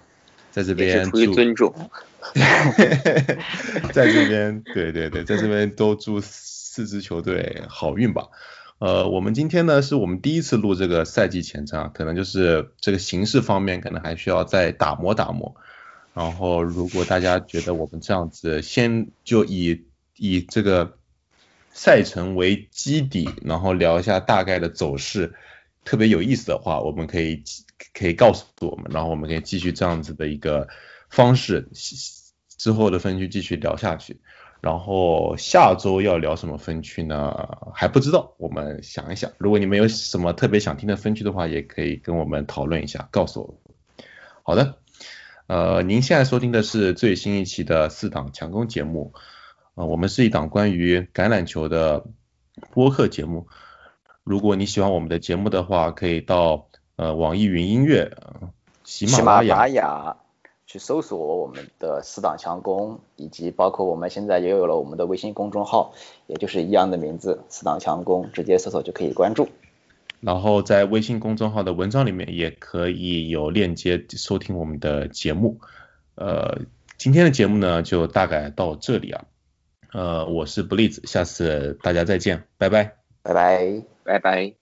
[0.50, 1.72] 在这边出于尊重，
[3.92, 8.28] 在这边，对对对，在这边都祝四支球队好运吧。
[8.78, 15.54] 呃，我们今天呢是我们第一次录这个赛季前瞻，可能就是这个形式方面可能还需要再打磨打磨。
[16.14, 19.84] 然后如果大家觉得我们这样子先就以
[20.16, 20.96] 以这个
[21.72, 25.34] 赛程为基底，然后聊一下大概的走势。
[25.84, 27.42] 特别有意思的话，我们可以
[27.92, 30.68] 可以告诉我们，然后我们可以继续这样子的一个
[31.08, 31.68] 方式，
[32.56, 34.20] 之后的分区继续聊下去。
[34.60, 37.58] 然后下周要聊什么分区呢？
[37.72, 39.32] 还不知道，我们想一想。
[39.38, 44.04] 如果你们有什么特别想听的分区的话，也可以跟我们讨论一下，告诉我。
[44.42, 44.76] 好的，
[45.46, 49.14] 呃，您现在收听的是最新一期的四档强攻节目，
[49.76, 52.04] 呃，我们是一档关于橄榄球的
[52.72, 53.48] 播客节目。
[54.24, 56.68] 如果你喜欢我们的节目的话，可以到
[57.00, 58.14] 呃网易云音乐、
[58.84, 60.14] 喜马拉雅
[60.66, 65.94] 去搜索我们的四档强攻，以及包括我们现在也有了我们的微信公众号，
[66.26, 69.48] 也就是一样的名字四档强攻，直接搜索就可以关注。
[70.20, 75.58] 然后在微信公众号的文章里面也可以有链接收听我们的节目。
[76.16, 76.58] 呃，
[76.98, 79.24] 今天的节目呢就大概到这里啊。
[79.94, 82.96] 呃，我是 Blitz，下次大家再见，拜拜。
[83.22, 84.59] 拜拜，拜拜。